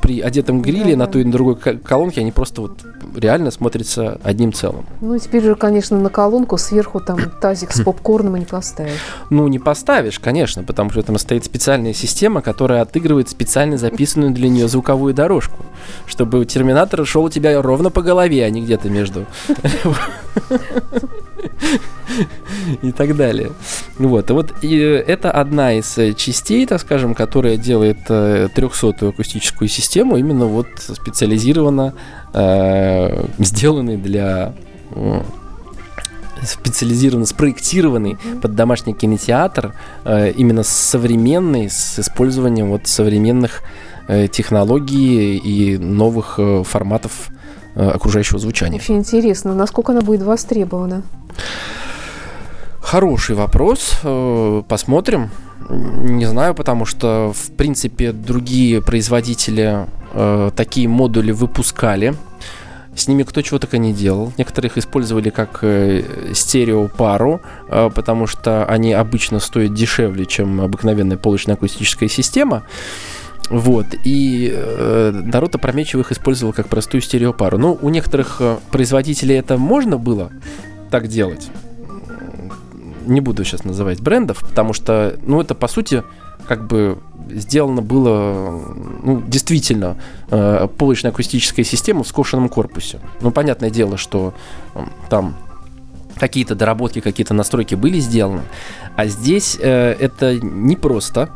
при 0.00 0.20
одетом 0.20 0.60
гриле 0.62 0.96
на 0.96 1.04
Да-да. 1.04 1.12
той 1.12 1.22
и 1.22 1.24
на 1.24 1.32
другой 1.32 1.56
ко- 1.56 1.76
колонке 1.78 2.20
они 2.20 2.32
просто 2.32 2.62
вот 2.62 2.78
реально 3.16 3.50
смотрятся 3.50 4.18
одним 4.22 4.52
целым. 4.52 4.86
Ну, 5.00 5.18
теперь 5.18 5.42
же, 5.42 5.54
конечно, 5.54 5.98
на 5.98 6.08
колонку 6.08 6.56
сверху 6.58 7.00
там 7.00 7.18
тазик 7.40 7.72
с 7.72 7.82
попкорном 7.82 8.36
и 8.36 8.40
не 8.40 8.46
поставишь. 8.46 8.92
Ну, 9.30 9.46
не 9.48 9.58
поставишь, 9.58 10.18
конечно, 10.18 10.62
потому 10.62 10.90
что 10.90 11.02
там 11.02 11.18
стоит 11.18 11.44
специальная 11.44 11.92
система, 11.92 12.40
которая 12.42 12.82
отыгрывает 12.82 13.28
специально 13.28 13.76
записанную 13.78 14.32
для 14.32 14.48
нее 14.48 14.68
звуковую 14.68 15.14
дорожку, 15.14 15.58
чтобы 16.06 16.44
терминатор 16.46 17.04
шел 17.06 17.24
у 17.24 17.28
тебя 17.30 17.60
ровно 17.60 17.90
по 17.90 18.02
голове, 18.02 18.44
а 18.44 18.50
не 18.50 18.62
где-то 18.62 18.88
между. 18.88 19.26
И 22.82 22.92
так 22.92 23.16
далее. 23.16 23.52
Вот. 23.98 24.30
И 24.30 24.32
вот 24.32 24.52
и 24.62 24.76
это 24.76 25.30
одна 25.30 25.74
из 25.74 25.96
э, 25.98 26.12
частей, 26.14 26.66
так 26.66 26.80
скажем, 26.80 27.14
которая 27.14 27.56
делает 27.56 27.98
э, 28.08 28.48
300-ю 28.54 29.08
акустическую 29.08 29.68
систему 29.68 30.16
именно 30.16 30.46
вот 30.46 30.66
специализированно 30.76 31.94
э, 32.32 33.26
сделанной 33.38 33.96
для 33.96 34.54
э, 34.94 35.22
специализированно 36.44 37.26
спроектированный 37.26 38.18
под 38.40 38.54
домашний 38.54 38.94
кинотеатр, 38.94 39.74
э, 40.04 40.32
именно 40.32 40.62
современный, 40.62 41.70
с 41.70 41.98
использованием 41.98 42.70
вот 42.70 42.86
современных 42.86 43.62
э, 44.08 44.28
технологий 44.28 45.36
и 45.36 45.78
новых 45.78 46.34
э, 46.38 46.62
форматов 46.64 47.30
э, 47.30 47.41
окружающего 47.74 48.38
звучания. 48.38 48.76
Очень 48.78 48.98
интересно, 48.98 49.54
насколько 49.54 49.92
она 49.92 50.00
будет 50.00 50.22
востребована. 50.22 51.02
Хороший 52.80 53.34
вопрос. 53.36 53.98
э, 54.02 54.62
Посмотрим. 54.68 55.30
Не 55.70 56.26
знаю, 56.26 56.54
потому 56.54 56.84
что, 56.84 57.32
в 57.34 57.52
принципе, 57.52 58.12
другие 58.12 58.82
производители 58.82 59.86
э, 60.12 60.50
такие 60.54 60.88
модули 60.88 61.32
выпускали. 61.32 62.14
С 62.94 63.08
ними 63.08 63.22
кто 63.22 63.40
чего 63.40 63.58
только 63.58 63.78
не 63.78 63.94
делал. 63.94 64.32
Некоторых 64.36 64.76
использовали 64.76 65.30
как 65.30 65.60
э, 65.62 66.02
стереопару, 66.34 67.40
э, 67.68 67.88
потому 67.94 68.26
что 68.26 68.66
они 68.66 68.92
обычно 68.92 69.38
стоят 69.40 69.72
дешевле, 69.72 70.26
чем 70.26 70.60
обыкновенная 70.60 71.16
полочная 71.16 71.54
акустическая 71.54 72.10
система. 72.10 72.64
Вот, 73.52 73.84
и 74.04 74.50
э, 74.50 75.10
народ 75.12 75.54
опрометчиво 75.54 76.00
их 76.00 76.10
использовал 76.10 76.54
как 76.54 76.68
простую 76.68 77.02
стереопару. 77.02 77.58
Ну, 77.58 77.78
у 77.82 77.90
некоторых 77.90 78.38
э, 78.40 78.56
производителей 78.70 79.36
это 79.36 79.58
можно 79.58 79.98
было 79.98 80.32
так 80.90 81.06
делать. 81.06 81.50
Не 83.04 83.20
буду 83.20 83.44
сейчас 83.44 83.64
называть 83.64 84.00
брендов, 84.00 84.40
потому 84.40 84.72
что, 84.72 85.18
ну, 85.26 85.38
это 85.38 85.54
по 85.54 85.68
сути 85.68 86.02
как 86.48 86.66
бы 86.66 86.96
сделано 87.30 87.82
было, 87.82 88.58
ну, 89.02 89.22
действительно, 89.26 89.98
э, 90.30 90.66
полочная 90.78 91.10
акустическая 91.10 91.66
система 91.66 92.04
в 92.04 92.08
скошенном 92.08 92.48
корпусе. 92.48 93.00
Ну, 93.20 93.32
понятное 93.32 93.68
дело, 93.68 93.98
что 93.98 94.32
м, 94.74 94.90
там 95.10 95.36
какие-то 96.16 96.54
доработки, 96.54 97.00
какие-то 97.00 97.34
настройки 97.34 97.74
были 97.74 98.00
сделаны, 98.00 98.44
а 98.96 99.06
здесь 99.08 99.58
э, 99.60 99.94
это 100.00 100.38
не 100.40 100.76
просто 100.76 101.28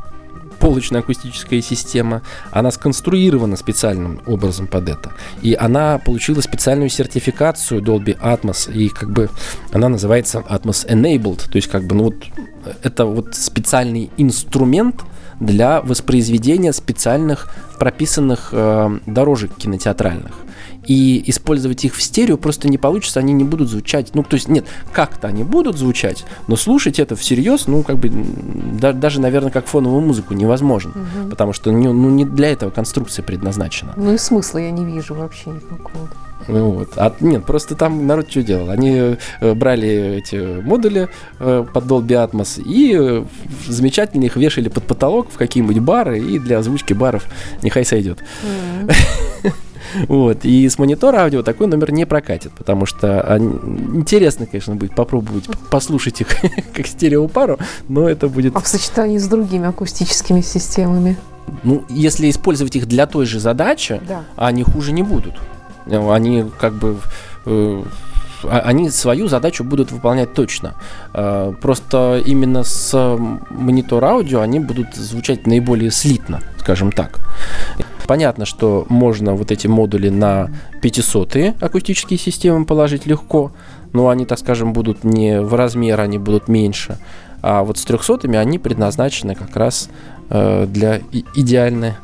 полочная 0.58 1.00
акустическая 1.00 1.60
система, 1.60 2.22
она 2.50 2.70
сконструирована 2.70 3.56
специальным 3.56 4.20
образом 4.26 4.66
под 4.66 4.88
это. 4.88 5.12
И 5.42 5.54
она 5.54 5.98
получила 5.98 6.40
специальную 6.40 6.90
сертификацию 6.90 7.80
Dolby 7.80 8.18
Atmos, 8.18 8.72
и 8.72 8.88
как 8.88 9.10
бы 9.10 9.28
она 9.72 9.88
называется 9.88 10.38
Atmos 10.48 10.86
Enabled, 10.88 11.50
то 11.50 11.56
есть 11.56 11.68
как 11.68 11.84
бы, 11.84 11.94
ну 11.94 12.04
вот, 12.04 12.14
это 12.82 13.04
вот 13.04 13.34
специальный 13.34 14.10
инструмент 14.16 15.02
для 15.40 15.80
воспроизведения 15.82 16.72
специальных 16.72 17.52
прописанных 17.78 18.48
э, 18.52 18.98
дорожек 19.06 19.54
кинотеатральных. 19.56 20.45
И 20.86 21.22
использовать 21.26 21.84
их 21.84 21.94
в 21.94 22.02
стерео 22.02 22.36
просто 22.36 22.68
не 22.68 22.78
получится, 22.78 23.20
они 23.20 23.32
не 23.32 23.44
будут 23.44 23.68
звучать. 23.68 24.14
Ну, 24.14 24.22
то 24.22 24.34
есть, 24.34 24.48
нет, 24.48 24.66
как-то 24.92 25.28
они 25.28 25.44
будут 25.44 25.76
звучать, 25.76 26.24
но 26.46 26.56
слушать 26.56 26.98
это 26.98 27.16
всерьез, 27.16 27.66
ну, 27.66 27.82
как 27.82 27.98
бы, 27.98 28.10
да- 28.80 28.92
даже, 28.92 29.20
наверное, 29.20 29.50
как 29.50 29.66
фоновую 29.66 30.02
музыку 30.02 30.34
невозможно. 30.34 30.92
Потому 31.30 31.52
что 31.52 31.72
ну, 31.72 31.92
ну, 31.92 32.10
не 32.10 32.24
для 32.24 32.50
этого 32.52 32.70
конструкция 32.70 33.22
предназначена. 33.22 33.94
Ну 33.96 34.14
и 34.14 34.18
смысла 34.18 34.58
я 34.58 34.70
не 34.70 34.84
вижу 34.84 35.14
вообще 35.14 35.50
никакого. 35.50 36.08
Ну 36.48 36.70
вот. 36.70 36.90
А 36.96 37.12
нет, 37.20 37.44
просто 37.44 37.74
там 37.74 38.06
народ 38.06 38.30
что 38.30 38.42
делал? 38.42 38.70
Они 38.70 39.16
э, 39.40 39.54
брали 39.54 40.18
эти 40.18 40.60
модули 40.60 41.08
э, 41.40 41.66
под 41.72 41.84
Dolby 41.84 42.30
Atmos 42.30 42.62
и 42.62 42.94
э, 42.96 43.24
замечательно 43.66 44.24
их 44.24 44.36
вешали 44.36 44.68
под 44.68 44.84
потолок 44.84 45.28
в 45.30 45.36
какие-нибудь 45.36 45.80
бары, 45.80 46.20
и 46.20 46.38
для 46.38 46.58
озвучки 46.58 46.92
баров 46.92 47.24
нехай 47.62 47.84
сойдет. 47.84 48.22
Вот. 50.08 50.44
И 50.44 50.68
с 50.68 50.78
монитора 50.78 51.18
аудио 51.22 51.42
такой 51.42 51.66
номер 51.66 51.92
не 51.92 52.04
прокатит, 52.06 52.52
потому 52.52 52.86
что 52.86 53.20
они- 53.22 53.52
интересно, 53.94 54.46
конечно, 54.46 54.74
будет 54.76 54.94
попробовать 54.94 55.44
послушать 55.70 56.20
их 56.20 56.28
как 56.74 56.86
стереопару, 56.86 57.58
но 57.88 58.08
это 58.08 58.28
будет 58.28 58.56
А 58.56 58.60
в 58.60 58.66
сочетании 58.68 59.18
с 59.18 59.26
другими 59.28 59.66
акустическими 59.68 60.40
системами? 60.40 61.16
Ну, 61.62 61.84
если 61.88 62.28
использовать 62.28 62.74
их 62.76 62.86
для 62.86 63.06
той 63.06 63.24
же 63.26 63.38
задачи, 63.40 64.00
Да. 64.08 64.24
они 64.36 64.62
хуже 64.64 64.92
не 64.92 65.02
будут. 65.02 65.34
Они 65.86 66.44
как 66.58 66.74
бы 66.74 66.98
э, 67.46 67.82
они 68.50 68.90
свою 68.90 69.28
задачу 69.28 69.64
будут 69.64 69.92
выполнять 69.92 70.34
точно. 70.34 70.74
Э, 71.14 71.52
Просто 71.60 72.22
именно 72.24 72.64
с 72.64 73.18
монитора 73.50 74.06
аудио 74.10 74.40
они 74.40 74.60
будут 74.60 74.94
звучать 74.94 75.46
наиболее 75.46 75.90
слитно, 75.90 76.40
скажем 76.58 76.92
так. 76.92 77.20
Понятно, 78.06 78.44
что 78.44 78.86
можно 78.88 79.34
вот 79.34 79.50
эти 79.50 79.66
модули 79.66 80.10
на 80.10 80.50
500 80.80 81.60
акустические 81.60 82.18
системы 82.18 82.64
положить 82.64 83.04
легко, 83.06 83.52
но 83.92 84.08
они, 84.08 84.26
так 84.26 84.38
скажем, 84.38 84.72
будут 84.72 85.02
не 85.02 85.40
в 85.40 85.54
размер, 85.54 86.00
они 86.00 86.18
будут 86.18 86.48
меньше. 86.48 86.98
А 87.42 87.64
вот 87.64 87.78
с 87.78 87.84
300 87.84 88.28
они 88.38 88.58
предназначены 88.58 89.34
как 89.34 89.56
раз 89.56 89.88
э, 90.30 90.66
для 90.66 91.00
идеальной, 91.34 91.94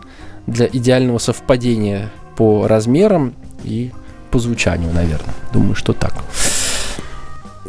для 0.47 0.67
идеального 0.67 1.19
совпадения 1.19 2.11
по 2.37 2.67
размерам 2.67 3.35
и 3.63 3.93
по 4.33 4.39
звучанию, 4.39 4.93
наверное. 4.93 5.35
Думаю, 5.53 5.75
что 5.75 5.93
так. 5.93 6.15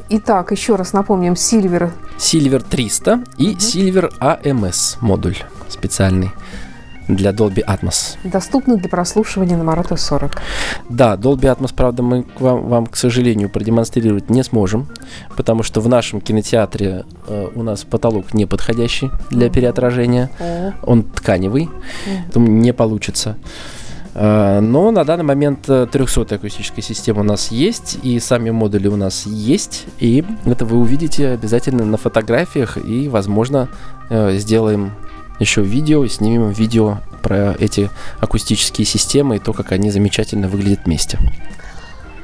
Итак, 0.10 0.52
еще 0.52 0.76
раз 0.76 0.94
напомним, 0.94 1.34
Silver 1.34 1.92
Silver 2.18 2.64
300 2.68 3.24
и 3.38 3.48
Мгм. 3.50 3.58
Silver 3.58 4.12
AMS 4.20 4.98
модуль 5.02 5.36
специальный 5.70 6.32
для 7.08 7.32
Dolby 7.32 7.64
Atmos. 7.66 8.16
доступны 8.24 8.78
для 8.78 8.88
прослушивания 8.90 9.58
на 9.58 9.64
Марата 9.64 9.98
40. 9.98 10.42
Да, 10.90 11.16
Dolby 11.16 11.54
Atmos, 11.54 11.74
правда, 11.76 12.02
мы 12.04 12.24
к 12.24 12.40
вам, 12.40 12.68
вам, 12.68 12.86
к 12.86 12.96
сожалению, 12.96 13.50
продемонстрировать 13.50 14.30
не 14.30 14.42
сможем, 14.44 14.88
потому 15.36 15.64
что 15.64 15.82
в 15.82 15.90
нашем 15.90 16.22
кинотеатре 16.22 17.04
э, 17.28 17.48
у 17.56 17.64
нас 17.64 17.84
потолок 17.84 18.34
не 18.34 18.46
подходящий 18.46 19.10
для 19.32 19.50
переотражения. 19.50 20.30
О, 20.40 20.72
Он 20.84 21.04
тканевый, 21.04 21.66
Мгм. 21.66 21.74
поэтому 22.26 22.48
не 22.48 22.72
получится. 22.74 23.36
Э, 24.14 24.60
Но 24.62 24.92
на 24.92 25.04
данный 25.04 25.24
момент 25.24 25.66
300 25.66 26.36
акустическая 26.36 26.84
система 26.84 27.22
у 27.22 27.24
нас 27.24 27.52
есть, 27.52 27.98
и 28.04 28.20
сами 28.20 28.52
модули 28.52 28.88
у 28.88 28.96
нас 28.96 29.26
есть, 29.26 29.86
и 30.00 30.24
это 30.46 30.66
вы 30.66 30.78
увидите 30.78 31.30
обязательно 31.30 31.86
на 31.86 31.98
фотографиях, 31.98 32.78
и, 32.78 33.10
возможно, 33.10 33.70
э, 34.10 34.38
сделаем 34.38 34.92
еще 35.40 35.62
видео, 35.62 36.06
снимем 36.08 36.52
видео 36.52 37.00
про 37.22 37.56
эти 37.58 37.90
акустические 38.20 38.86
системы 38.86 39.38
и 39.38 39.40
то, 39.40 39.54
как 39.54 39.72
они 39.72 39.90
замечательно 39.90 40.48
выглядят 40.48 40.86
вместе. 40.86 41.18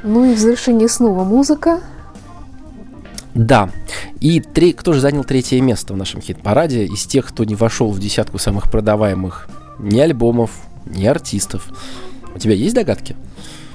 Ну 0.04 0.32
и 0.32 0.36
в 0.36 0.40
завершении 0.40 0.88
снова 0.88 1.24
музыка. 1.24 1.82
Да. 3.34 3.70
И 4.20 4.40
три, 4.42 4.74
кто 4.74 4.94
же 4.94 5.00
занял 5.00 5.24
третье 5.24 5.62
место 5.62 5.94
в 5.94 5.98
нашем 5.98 6.22
хит-параде 6.22 6.86
из 6.86 7.06
тех, 7.06 7.28
кто 7.28 7.44
не 7.44 7.56
вошел 7.56 7.92
в 7.92 8.00
десятку 8.00 8.38
самых 8.38 8.70
продаваемых 8.72 9.50
ни 9.80 10.00
альбомов, 10.00 10.52
ни 10.86 11.06
артистов? 11.06 11.68
У 12.36 12.40
тебя 12.40 12.54
есть 12.54 12.76
догадки? 12.76 13.16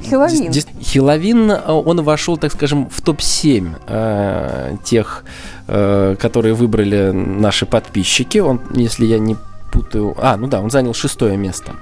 Хиловин. 0.03 0.51
Дис- 0.51 0.69
Хиловин, 0.83 1.51
э, 1.51 1.73
он 1.73 2.03
вошел, 2.03 2.37
так 2.37 2.53
скажем, 2.53 2.89
в 2.91 3.01
топ-7 3.01 3.77
э, 3.87 4.77
тех, 4.85 5.25
э, 5.67 6.17
которые 6.21 6.55
выбрали 6.55 7.11
наши 7.13 7.67
подписчики. 7.67 8.39
Он, 8.39 8.61
если 8.75 9.07
я 9.07 9.19
не 9.19 9.37
путаю... 9.73 10.15
А, 10.19 10.37
ну 10.37 10.47
да, 10.47 10.61
он 10.61 10.71
занял 10.71 10.95
шестое 10.95 11.37
место. 11.37 11.73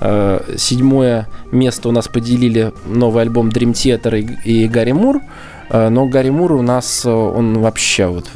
Э, 0.00 0.40
седьмое 0.56 1.28
место 1.52 1.88
у 1.88 1.92
нас 1.92 2.08
поделили 2.08 2.72
новый 2.86 3.22
альбом 3.22 3.48
Dream 3.50 3.72
Theater 3.72 4.18
и, 4.44 4.64
и 4.64 4.68
Гарри 4.68 4.92
Мур. 4.92 5.20
Э, 5.68 5.88
Но 5.90 6.06
Гарри 6.06 6.30
Мур 6.30 6.52
у 6.52 6.62
нас, 6.62 7.04
э, 7.04 7.10
он 7.10 7.58
вообще, 7.58 8.06
вот, 8.06 8.26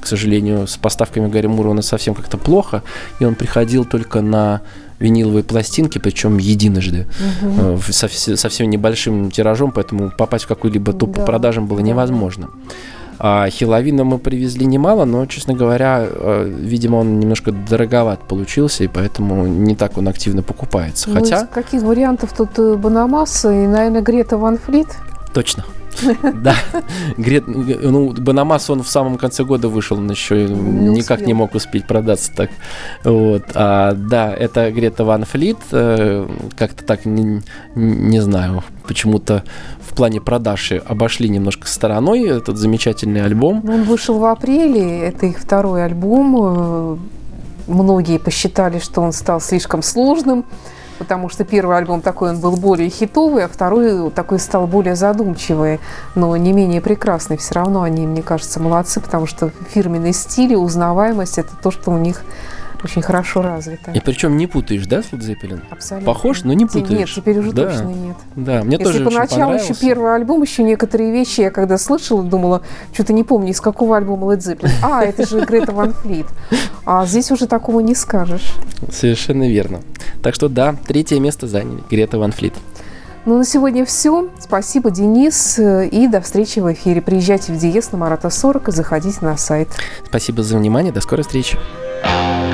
к 0.00 0.06
сожалению, 0.06 0.66
с 0.66 0.76
поставками 0.76 1.28
Гарри 1.28 1.46
Мура 1.46 1.68
у 1.68 1.74
нас 1.74 1.86
совсем 1.86 2.14
как-то 2.14 2.36
плохо. 2.36 2.82
И 3.20 3.24
он 3.24 3.34
приходил 3.36 3.84
только 3.84 4.20
на 4.22 4.60
виниловые 4.98 5.44
пластинки, 5.44 5.98
причем 5.98 6.38
единожды 6.38 7.06
в- 7.40 7.92
со, 7.92 8.06
вс- 8.06 8.34
совсем 8.36 8.68
небольшим 8.68 9.30
тиражом, 9.30 9.70
поэтому 9.70 10.10
попасть 10.10 10.46
в 10.46 10.48
какой-либо 10.48 10.92
топ 10.92 11.12
по 11.12 11.20
Да, 11.20 11.26
продажам 11.26 11.68
было 11.68 11.78
да. 11.78 11.84
невозможно. 11.86 12.48
А 12.48 12.97
Хиловина 13.20 14.04
мы 14.04 14.18
привезли 14.18 14.66
немало, 14.66 15.04
но, 15.04 15.26
честно 15.26 15.54
говоря, 15.54 16.06
э, 16.08 16.48
видимо, 16.48 16.96
он 16.96 17.18
немножко 17.20 17.52
дороговат 17.52 18.20
получился, 18.28 18.84
и 18.84 18.88
поэтому 18.88 19.46
не 19.46 19.74
так 19.74 19.98
он 19.98 20.08
активно 20.08 20.42
покупается. 20.42 21.10
Ну, 21.10 21.16
Хотя, 21.16 21.42
из 21.42 21.48
каких 21.48 21.82
вариантов 21.82 22.32
тут 22.36 22.58
э, 22.58 22.74
Банамаса 22.74 23.50
и, 23.52 23.66
наверное, 23.66 24.02
Грета 24.02 24.36
Ван 24.38 24.58
Флит? 24.58 24.88
точно. 25.32 25.64
Да, 26.34 26.54
Грет, 27.16 27.44
ну, 27.46 28.12
Банамас, 28.12 28.70
он 28.70 28.82
в 28.82 28.88
самом 28.88 29.18
конце 29.18 29.44
года 29.44 29.68
вышел, 29.68 29.98
он 29.98 30.10
еще 30.10 30.46
Не 30.46 30.98
никак 30.98 31.26
не 31.26 31.34
мог 31.34 31.54
успеть 31.54 31.86
продаться 31.86 32.32
так. 32.34 32.50
Вот. 33.04 33.44
А, 33.54 33.94
да, 33.94 34.34
это 34.34 34.70
Грета 34.70 35.04
Ван 35.04 35.24
Флит, 35.24 35.58
э, 35.72 36.28
как-то 36.56 36.84
так, 36.84 37.04
не, 37.04 37.42
не 37.74 38.20
знаю, 38.20 38.62
почему-то 38.86 39.44
в 39.80 39.94
плане 39.94 40.20
продажи 40.20 40.82
обошли 40.86 41.28
немножко 41.28 41.66
стороной 41.66 42.28
этот 42.28 42.56
замечательный 42.56 43.24
альбом. 43.24 43.60
Ну, 43.64 43.74
Он 43.74 43.82
вышел 43.82 44.18
в 44.18 44.24
апреле, 44.24 45.00
это 45.00 45.26
их 45.26 45.38
второй 45.38 45.84
альбом. 45.84 46.36
Э, 46.38 46.96
Многие 47.68 48.18
посчитали, 48.18 48.78
что 48.78 49.02
он 49.02 49.12
стал 49.12 49.42
слишком 49.42 49.82
сложным, 49.82 50.46
потому 50.98 51.28
что 51.28 51.44
первый 51.44 51.76
альбом 51.76 52.00
такой, 52.00 52.30
он 52.30 52.40
был 52.40 52.56
более 52.56 52.90
хитовый, 52.90 53.44
а 53.44 53.48
второй 53.48 54.10
такой 54.10 54.38
стал 54.38 54.66
более 54.66 54.96
задумчивый, 54.96 55.80
но 56.14 56.36
не 56.36 56.52
менее 56.52 56.80
прекрасный. 56.80 57.36
Все 57.36 57.54
равно 57.54 57.82
они, 57.82 58.06
мне 58.06 58.22
кажется, 58.22 58.60
молодцы, 58.60 59.00
потому 59.00 59.26
что 59.26 59.50
фирменный 59.70 60.12
стиль 60.12 60.52
и 60.52 60.56
узнаваемость– 60.56 61.38
это 61.38 61.50
то, 61.62 61.70
что 61.70 61.90
у 61.90 61.98
них 61.98 62.22
очень 62.84 63.02
хорошо 63.02 63.42
развито. 63.42 63.90
И 63.92 64.00
причем 64.00 64.36
не 64.36 64.46
путаешь, 64.46 64.86
да, 64.86 65.02
с 65.02 65.06
Zeppelin? 65.12 65.60
Абсолютно. 65.70 66.06
Похож, 66.06 66.44
но 66.44 66.52
не 66.52 66.66
Те- 66.68 66.80
Нет, 66.80 66.88
путаешь. 66.88 67.14
теперь 67.14 67.38
уже 67.38 67.52
Да. 67.52 67.66
точно 67.68 67.88
нет. 67.88 68.16
Да, 68.36 68.62
мне 68.62 68.72
Если 68.78 68.84
тоже 68.84 69.04
очень 69.04 69.16
поначалу 69.16 69.52
еще 69.54 69.58
понравился. 69.60 69.80
первый 69.80 70.14
альбом, 70.14 70.42
еще 70.42 70.62
некоторые 70.62 71.12
вещи 71.12 71.40
я 71.40 71.50
когда 71.50 71.78
слышала, 71.78 72.22
думала, 72.22 72.62
что-то 72.92 73.12
не 73.12 73.24
помню, 73.24 73.50
из 73.50 73.60
какого 73.60 73.96
альбома 73.96 74.34
Zeppelin. 74.34 74.70
А, 74.82 75.02
это 75.04 75.26
же 75.26 75.44
Грета 75.44 75.72
Ван 75.72 75.92
Флит. 75.92 76.26
А 76.84 77.04
здесь 77.06 77.30
уже 77.30 77.46
такого 77.46 77.80
не 77.80 77.94
скажешь. 77.94 78.54
Совершенно 78.90 79.48
верно. 79.48 79.80
Так 80.22 80.34
что 80.34 80.48
да, 80.48 80.74
третье 80.86 81.18
место 81.20 81.46
заняли 81.46 81.82
Грета 81.90 82.18
Ван 82.18 82.32
Флит. 82.32 82.54
Ну, 83.26 83.36
на 83.36 83.44
сегодня 83.44 83.84
все. 83.84 84.28
Спасибо, 84.40 84.90
Денис. 84.90 85.58
И 85.58 86.06
до 86.08 86.22
встречи 86.22 86.60
в 86.60 86.72
эфире. 86.72 87.02
Приезжайте 87.02 87.52
в 87.52 87.58
Диез 87.58 87.92
на 87.92 87.98
Марата 87.98 88.30
40 88.30 88.68
и 88.68 88.72
заходите 88.72 89.18
на 89.20 89.36
сайт. 89.36 89.68
Спасибо 90.06 90.42
за 90.42 90.56
внимание, 90.56 90.92
до 90.92 91.00
скорой 91.02 91.24
встречи. 91.24 91.58
Thank 92.04 92.47